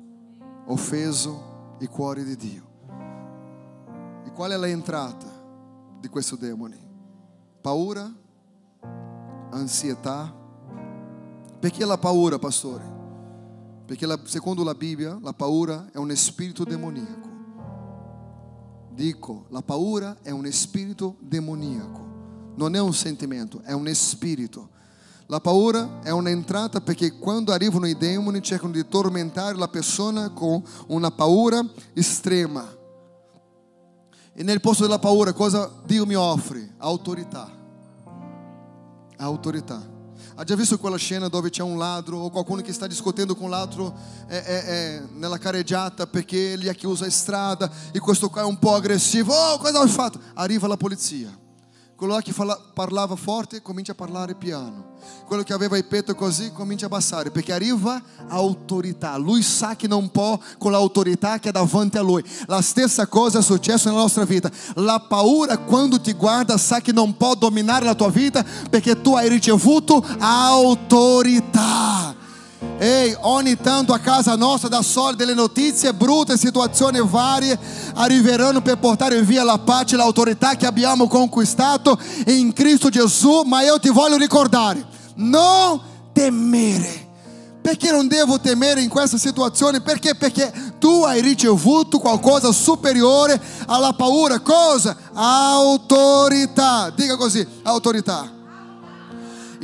[0.66, 2.62] offeso il cuore di Dio.
[4.26, 5.26] E qual è l'entrata
[5.98, 6.78] di questo demone?
[7.62, 8.10] Paura,
[9.50, 10.42] ansietà.
[11.64, 12.84] Perché la paura, pastore?
[13.86, 17.28] Perché la, secondo la Bibbia la paura è un spirito demoniaco.
[18.90, 22.52] Dico, la paura è un spirito demoniaco.
[22.56, 24.68] Non è un sentimento, è un spirito.
[25.28, 30.62] La paura è un'entrata perché quando arrivano i demoni cercano di tormentare la persona con
[30.88, 32.68] una paura estrema.
[34.34, 36.74] E nel posto della paura cosa Dio mi offre?
[36.76, 37.50] Autorità.
[39.16, 39.92] Autorità.
[40.42, 43.94] Già visto quella scena dove c'è un ladro o qualcuno che sta discutendo con l'altro
[44.28, 48.58] é, é, é, nella carreggiata perché gli accusa a strada e questo qua è un
[48.58, 49.32] po' aggressivo.
[49.32, 50.20] Oh, cosa hai fatto?
[50.34, 51.43] Arriva la polizia.
[51.96, 52.34] Quello che
[52.74, 54.96] parlava forte comincia a parlare piano.
[55.26, 59.16] Quello che aveva il petto così comincia a abbassare perché arriva autorità.
[59.16, 62.24] Lui sa che non può con l'autorità che è davanti a lui.
[62.46, 64.50] La stessa cosa è successo nella nostra vita.
[64.74, 69.14] La paura quando ti guarda sa che non può dominare la tua vita perché tu
[69.14, 72.22] hai ricevuto autorità.
[72.78, 77.58] Ehi, ogni tanto a casa nostra dà solo delle notizie brutte, situazioni varie
[77.94, 83.62] arriveranno per portare via la pace e l'autorità che abbiamo conquistato in Cristo Gesù, ma
[83.62, 84.84] io ti voglio ricordare,
[85.14, 85.80] non
[86.12, 87.02] temere.
[87.62, 89.80] Perché non devo temere in questa situazione?
[89.80, 90.14] Perché?
[90.14, 94.40] Perché tu hai ricevuto qualcosa superiore alla paura.
[94.40, 94.94] Cosa?
[95.14, 96.90] Autorità.
[96.94, 98.33] Dica così, autorità.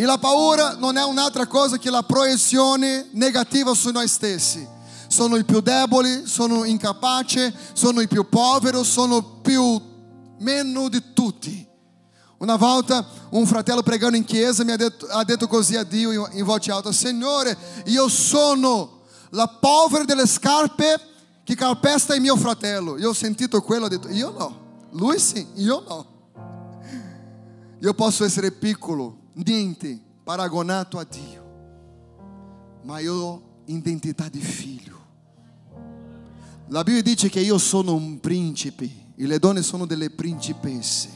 [0.00, 4.66] E la paura non è un'altra cosa che la proiezione negativa su noi stessi.
[5.08, 9.78] Sono i più deboli, sono incapace, sono i più poveri, sono più
[10.38, 11.68] meno di tutti.
[12.38, 16.30] Una volta un fratello pregando in chiesa mi ha detto, ha detto così a Dio
[16.32, 20.98] in voce alta: Signore, io sono la povera delle scarpe
[21.44, 22.96] che calpesta il mio fratello.
[22.96, 24.60] Io ho sentito quello, ho detto: Io no,
[24.92, 26.06] lui sì, io no.
[27.80, 31.44] Io posso essere piccolo, niente paragonato a Dio,
[32.82, 34.98] ma io ho identità di figlio.
[36.68, 41.08] La Bibbia dice che io sono un principe e le donne sono delle principesse.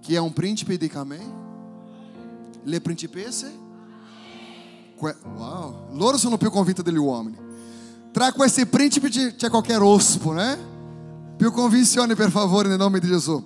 [0.00, 1.32] Chi è un principe dica a me?
[2.62, 3.68] Le principesse?
[4.98, 7.38] Wow, loro sono più convinte degli uomini.
[8.12, 10.58] Tra questi principi c'è qualche rospo, né?
[11.36, 13.42] Più convinzione per favore nel nome di Gesù.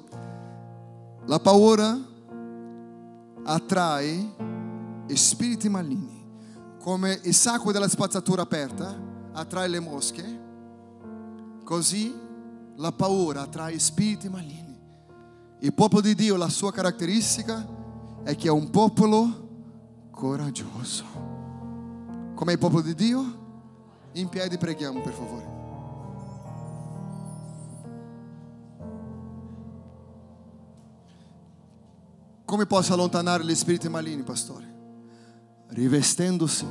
[1.26, 1.98] La paura
[3.44, 4.52] attrae
[5.14, 6.22] spiriti maligni,
[6.80, 8.98] come il sacco della spazzatura aperta
[9.32, 10.42] attrae le mosche,
[11.62, 12.12] così
[12.76, 14.62] la paura attrae spiriti maligni.
[15.60, 17.66] Il popolo di Dio, la sua caratteristica
[18.22, 21.04] è che è un popolo coraggioso.
[22.34, 23.42] Come il popolo di Dio?
[24.12, 25.53] In piedi preghiamo per favore.
[32.44, 34.72] Come posso allontanare gli spiriti maligni, pastore?
[35.68, 36.66] Rivestendosi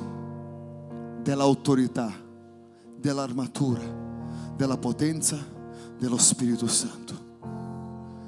[1.22, 2.12] dell'autorità,
[2.96, 3.82] dell'armatura,
[4.56, 5.38] della potenza
[5.98, 7.32] dello Spirito Santo.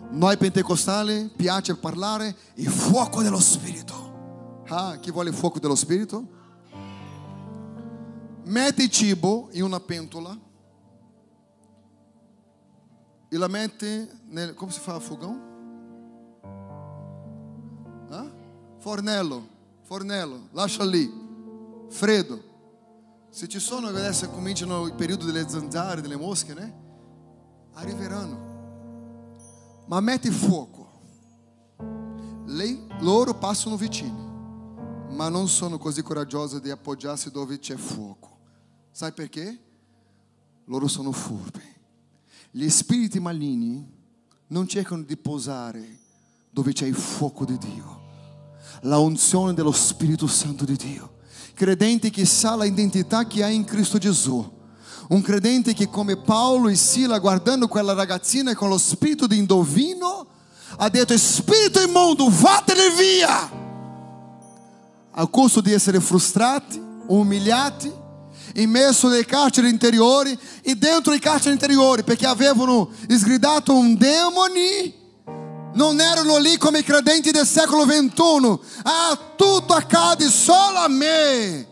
[0.10, 4.64] Noi pentecostali piace parlare il fuoco dello Spirito.
[4.68, 6.28] Ah, chi vuole il fuoco dello Spirito?
[8.46, 10.36] Mette cibo in una pentola
[13.28, 14.54] e la mette nel...
[14.54, 15.45] come si fa a fogão?
[18.86, 19.48] Fornello,
[19.82, 21.12] fornello, lascia lì,
[21.90, 22.40] freddo.
[23.32, 26.72] Se ci sono adesso cominciano il periodo delle zanzare, delle mosche, né?
[27.74, 29.86] Arriveranno.
[29.88, 31.02] Ma metti fuoco.
[32.46, 34.24] Lei, loro passano vicini,
[35.10, 38.38] ma non sono così coraggiose di appoggiarsi dove c'è fuoco.
[38.92, 39.62] Sai perché?
[40.66, 41.74] Loro sono furbi.
[42.52, 43.84] Gli spiriti maligni
[44.50, 45.98] non cercano di posare
[46.52, 48.04] dove c'è il fuoco di Dio,
[48.86, 51.14] la unzione dello Spirito Santo di Dio.
[51.54, 54.54] Credente che sa l'identità che ha in Cristo Gesù.
[55.08, 60.26] Un credente che come Paolo e Sila guardando quella ragazzina con lo spirito di indovino
[60.78, 63.64] ha detto spirito immondo vattene via
[65.12, 67.94] al costo di essere frustrati, umiliati,
[68.56, 75.05] immesso nei carceri interiori e dentro i carceri interiori perché avevano sgridato un demone
[75.76, 78.60] non erano lì come i credenti del secolo XXI.
[78.84, 81.68] Ah, tutto accade solo a me.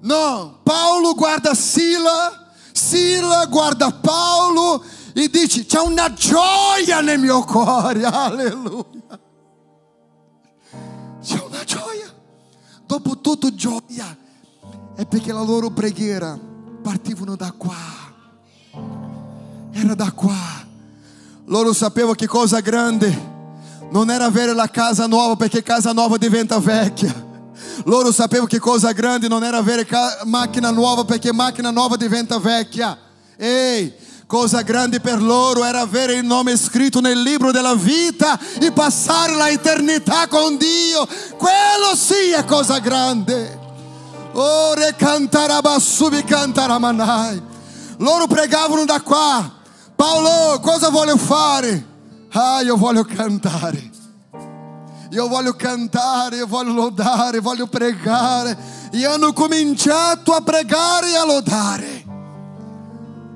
[0.00, 4.82] No, Paolo guarda Sila, Sila guarda Paolo
[5.12, 9.20] e dice: C'è una gioia nel mio cuore, alleluia.
[11.22, 12.12] C'è una gioia.
[12.84, 14.16] Dopo tutto, gioia.
[14.96, 16.38] è perché la loro preghiera
[16.82, 17.74] partivano da qua.
[19.72, 20.70] Era da qua.
[21.46, 23.30] Loro sapevano che cosa grande
[23.90, 27.30] non era avere la casa nuova perché casa nuova diventa vecchia.
[27.84, 29.86] Loro sapevano che cosa grande non era avere
[30.24, 32.96] macchina nuova perché macchina nuova diventa vecchia.
[33.36, 33.92] Ehi,
[34.26, 39.34] cosa grande per loro era avere il nome scritto nel libro della vita e passare
[39.34, 41.06] la eternità con Dio.
[41.36, 43.58] Quello sì è cosa grande.
[44.32, 47.42] Ore cantarabassubi cantaramanai.
[47.98, 49.60] Loro pregavano da qua.
[50.02, 51.90] Paolo, cosa voglio fare?
[52.32, 53.88] Ah, io voglio cantare.
[55.10, 58.58] Io voglio cantare, io voglio lodare, voglio pregare.
[58.90, 62.04] E hanno cominciato a pregare e a lodare.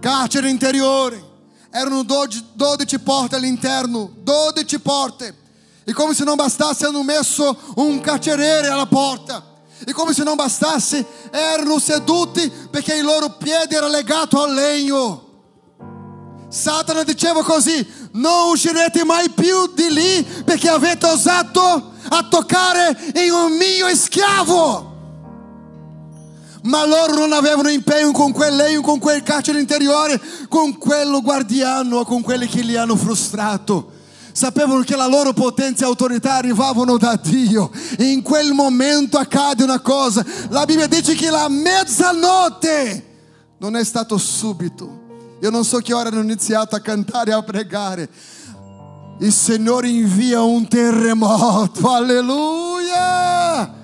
[0.01, 1.23] Carcere interiore.
[1.71, 5.37] Erano 12 porte all'interno, 12 porte.
[5.85, 9.41] E come se non bastasse hanno messo un carceriere alla porta.
[9.87, 15.26] E come se non bastasse erano seduti perché il loro piede era legato al legno.
[16.57, 23.31] Satana diceva così, non uscirete mai più di lì perché avete osato a toccare in
[23.31, 24.95] un mio schiavo.
[26.63, 32.05] Ma loro non avevano impegno con quel legno, con quel carcere interiore, con quello guardiano,
[32.05, 33.93] con quelli che li hanno frustrato.
[34.33, 37.71] Sapevano che la loro potenza e autorità arrivavano da Dio.
[37.99, 40.25] In quel momento accade una cosa.
[40.49, 43.15] La Bibbia dice che la mezzanotte
[43.59, 45.05] non è stato subito
[45.41, 48.09] Eu não so che ora hanno iniziato a cantare e a pregare.
[49.20, 53.74] Il Signore invia un terremoto, alleluia!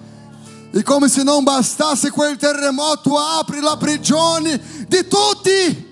[0.71, 5.91] E come se non bastasse quel terremoto, apre la prigione di tutti.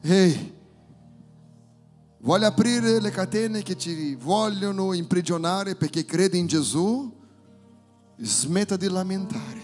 [0.00, 0.54] Ehi,
[2.20, 7.12] vuole aprire le catene che ci vogliono imprigionare perché crede in Gesù?
[8.16, 9.60] Smetta di lamentare.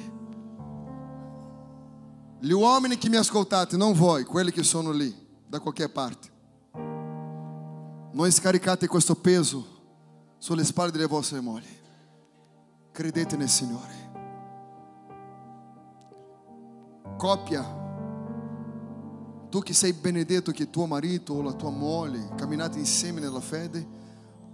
[2.40, 6.28] Gli uomini che mi ascoltate, non voi, quelli che sono lì da qualquer parte.
[8.12, 9.76] Non scaricate questo peso
[10.38, 11.76] sulle spalle delle vostre mogli.
[12.92, 14.07] Credete nel Signore.
[17.16, 17.62] Coppia,
[19.49, 23.86] tu che sei benedetto che tuo marito o la tua moglie camminate insieme nella fede,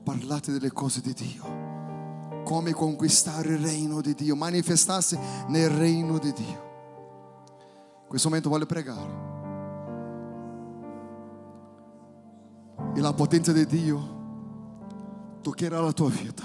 [0.03, 2.43] parlate delle cose di Dio.
[2.45, 5.19] Come conquistare il regno di Dio, manifestarsi
[5.49, 6.63] nel regno di Dio.
[8.03, 9.34] In questo momento voglio pregare.
[12.95, 14.15] E la potenza di Dio
[15.43, 16.43] toccherà la tua vita.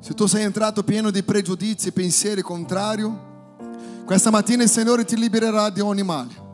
[0.00, 3.08] Se tu sei entrato pieno di pregiudizi e pensieri contrari,
[4.04, 6.48] questa mattina il Signore ti libererà di ogni male.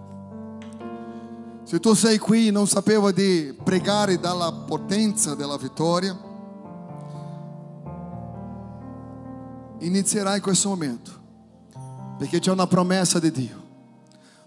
[1.62, 6.16] Se tu sei qui e non sapevo di pregare dalla potenza della vittoria,
[9.78, 11.10] inizierai in questo momento,
[12.18, 13.62] perché c'è una promessa di Dio,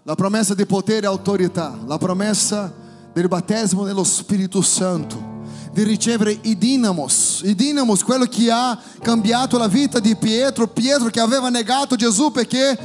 [0.02, 2.89] la promessa di potere e autorità, la promessa di
[3.20, 5.42] del battesimo nello Spirito Santo,
[5.72, 11.10] di ricevere i dinamos, i dinamos, quello che ha cambiato la vita di Pietro, Pietro
[11.10, 12.78] che aveva negato Gesù perché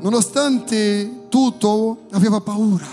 [0.00, 2.88] nonostante tutto aveva paura.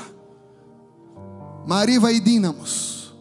[1.65, 3.13] Ma arriva i dinamos,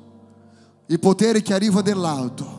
[0.86, 2.56] il potere che arriva dall'alto.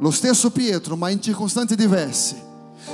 [0.00, 2.46] Lo stesso Pietro, ma in circostanze diverse.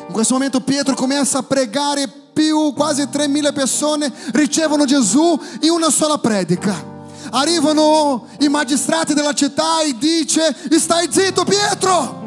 [0.07, 5.89] In questo momento Pietro comincia a pregare più, quasi 3.000 persone ricevono Gesù in una
[5.89, 6.93] sola predica.
[7.31, 12.23] Arrivano i magistrati della città e dice, stai zitto Pietro!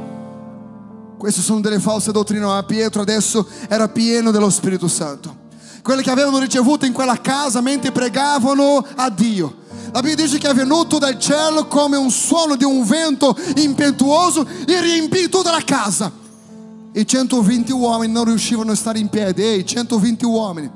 [1.18, 5.46] Queste sono delle false dottrine, ma Pietro adesso era pieno dello Spirito Santo.
[5.84, 9.66] Quelle che avevano ricevuto in quella casa mentre pregavano a Dio.
[9.92, 14.46] La Bibbia dice che è venuto dal cielo come un suono di un vento impetuoso
[14.68, 16.26] e riempì tutta la casa
[16.98, 19.44] e 120 uomini non riuscivano a stare in piedi.
[19.44, 20.68] Ehi, 120 uomini.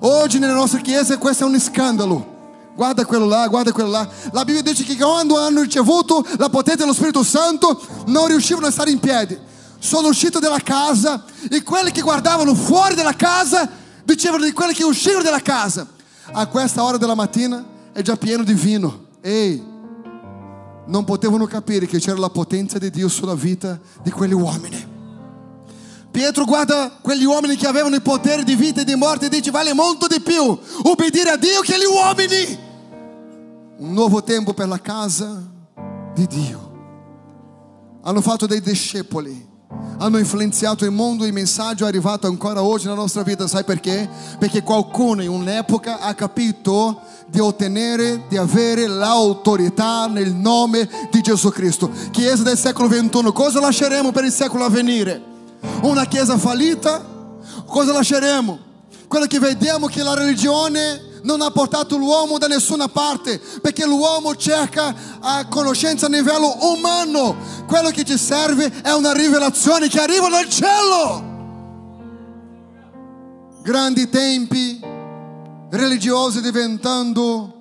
[0.00, 2.38] Oggi nella nostra chiesa questo è un scandalo.
[2.74, 4.06] Guarda quello là, guarda quello là.
[4.32, 8.70] La Bibbia dice che quando hanno ricevuto la potenza dello Spirito Santo non riuscivano a
[8.70, 9.38] stare in piedi.
[9.78, 13.66] Sono usciti dalla casa e quelli che guardavano fuori dalla casa
[14.04, 15.86] dicevano di quelli che uscivano dalla casa.
[16.32, 19.06] A questa ora della mattina è già pieno di vino.
[19.22, 19.64] Ehi,
[20.88, 24.89] non potevano capire che c'era la potenza di Dio sulla vita di quegli uomini.
[26.10, 29.50] Pietro guarda quegli uomini che avevano il potere di vita e di morte e dice
[29.50, 32.58] vale molto di più obbedire a Dio che agli uomini.
[33.78, 35.40] Un nuovo tempo per la casa
[36.14, 36.68] di Dio.
[38.02, 39.48] Hanno fatto dei discepoli,
[39.98, 44.08] hanno influenzato il mondo, il messaggio è arrivato ancora oggi nella nostra vita, sai perché?
[44.38, 51.50] Perché qualcuno in un'epoca ha capito di ottenere, di avere l'autorità nel nome di Gesù
[51.50, 51.90] Cristo.
[52.10, 55.28] Chiesa del secolo XXI, cosa lasceremo per il secolo a venire?
[55.82, 57.10] Una chiesa fallita,
[57.66, 58.58] Cosa lasceremo?
[59.06, 64.34] Quello che vediamo che la religione non ha portato l'uomo da nessuna parte, perché l'uomo
[64.36, 67.36] cerca a conoscenza a livello umano.
[67.66, 71.28] Quello che ti serve è una rivelazione che arriva dal cielo.
[73.62, 74.80] Grandi tempi
[75.70, 77.59] religiosi diventando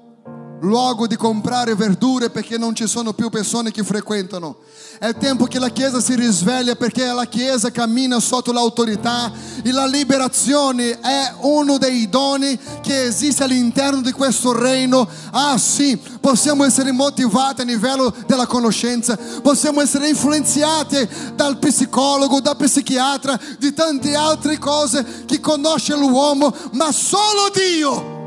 [0.62, 4.58] luogo di comprare verdure perché non ci sono più persone che frequentano.
[4.98, 9.32] È tempo che la Chiesa si risveglia perché la Chiesa cammina sotto l'autorità
[9.64, 15.08] e la liberazione è uno dei doni che esiste all'interno di questo regno.
[15.32, 22.58] Ah sì, possiamo essere motivati a livello della conoscenza, possiamo essere influenzati dal psicologo, dal
[22.58, 28.19] psichiatra, di tante altre cose che conosce l'uomo, ma solo Dio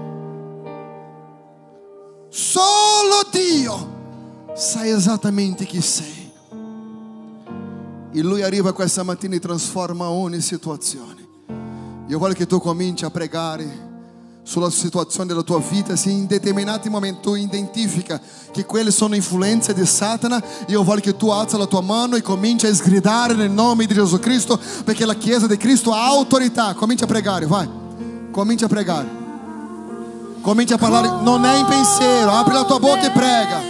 [2.35, 6.33] Solo Dio sa esattamente chi sei.
[8.11, 11.29] E Lui arriva questa mattina e trasforma ogni situazione.
[12.07, 13.91] Io voglio che tu cominci a pregare
[14.45, 18.19] sulla situazione della tua vita, se in determinati momenti tu identifica
[18.51, 22.23] che quelle sono influenze di Satana, io voglio che tu alza la tua mano e
[22.23, 26.73] cominci a sgridare nel nome di Gesù Cristo, perché la Chiesa di Cristo ha autorità.
[26.73, 27.69] Comincia a pregare, vai.
[28.31, 29.22] Comincia a pregare.
[30.43, 33.61] Comincia a parlare, non è in pensiero, apri la tua bocca e prega.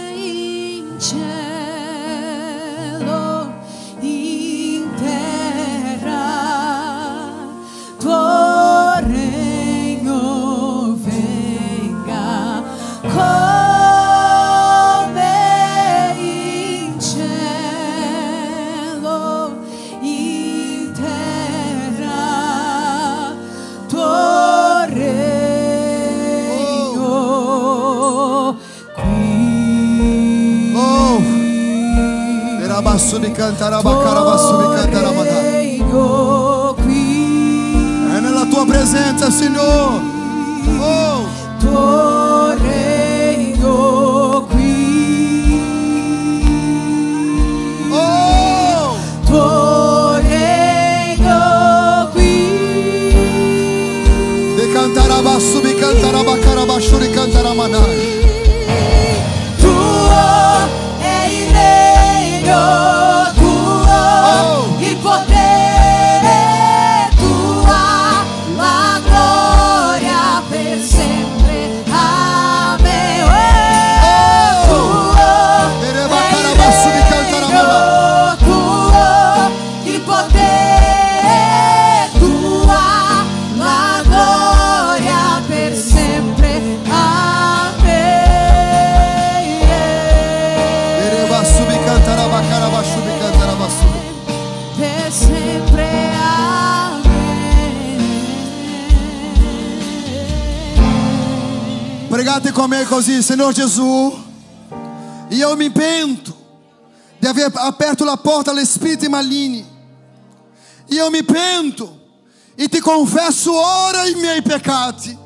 [32.93, 35.41] Era basso di cantare, baccara basso di cantare, baccara.
[35.41, 37.73] regno qui.
[38.13, 40.11] È nella tua presenza, Signore.
[40.79, 41.27] Oh,
[41.59, 43.65] tuo regno
[44.49, 45.59] qui,
[47.89, 52.47] oh, tuo regno qui,
[54.55, 55.73] di cantare basso, di
[102.85, 104.23] così, Signor Gesù,
[105.29, 106.35] io mi pento
[107.19, 109.65] di aver aperto la porta agli spiriti maligni.
[110.87, 111.99] Io mi pento
[112.55, 115.17] e ti confesso ora i miei peccati.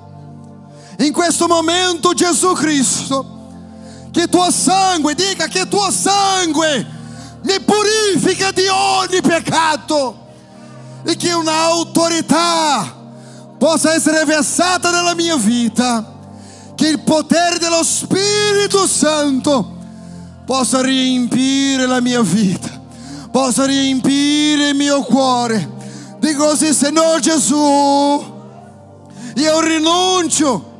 [1.00, 3.36] In questo momento, Gesù Cristo,
[4.12, 6.86] che tuo sangue, dica che tuo sangue
[7.44, 10.26] mi purifica di ogni peccato
[11.04, 12.96] e che un'autorità
[13.58, 16.17] possa essere versata nella mia vita,
[16.78, 19.78] che il potere dello Spirito Santo
[20.46, 22.70] possa riempire la mia vita,
[23.32, 25.76] possa riempire il mio cuore.
[26.20, 28.36] Dico così, Signore Gesù,
[29.36, 30.76] io rinuncio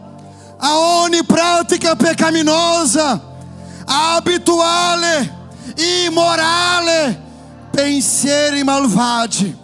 [0.58, 3.20] a ogni pratica peccaminosa,
[3.86, 5.50] abituale,
[6.06, 7.20] immorale,
[7.72, 9.58] pensieri malvagi,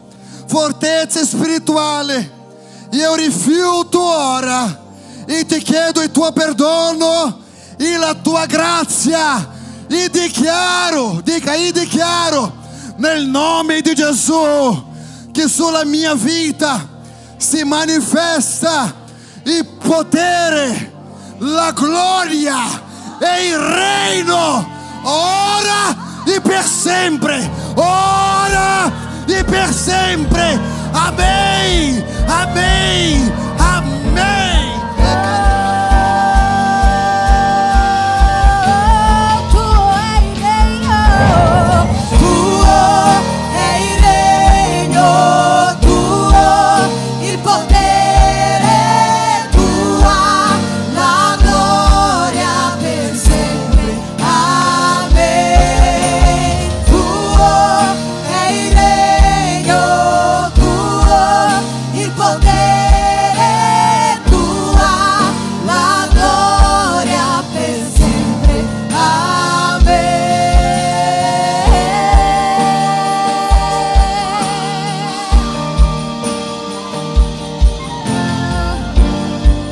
[0.47, 2.41] fortezza spirituale.
[2.89, 4.81] Io rifiuto ora
[5.25, 7.41] e ti chiedo il tuo perdono
[7.77, 9.51] e la tua grazia.
[9.87, 12.51] E dichiaro, dica, e dichiaro
[12.97, 14.91] nel nome di Gesù
[15.31, 16.87] che sulla mia vita
[17.37, 18.93] si manifesta
[19.43, 20.91] il potere,
[21.39, 22.81] la gloria
[23.19, 25.95] e il reino ora
[26.25, 28.91] e per sempre, ora
[29.27, 30.59] e per sempre.
[30.93, 33.31] Amém, amém,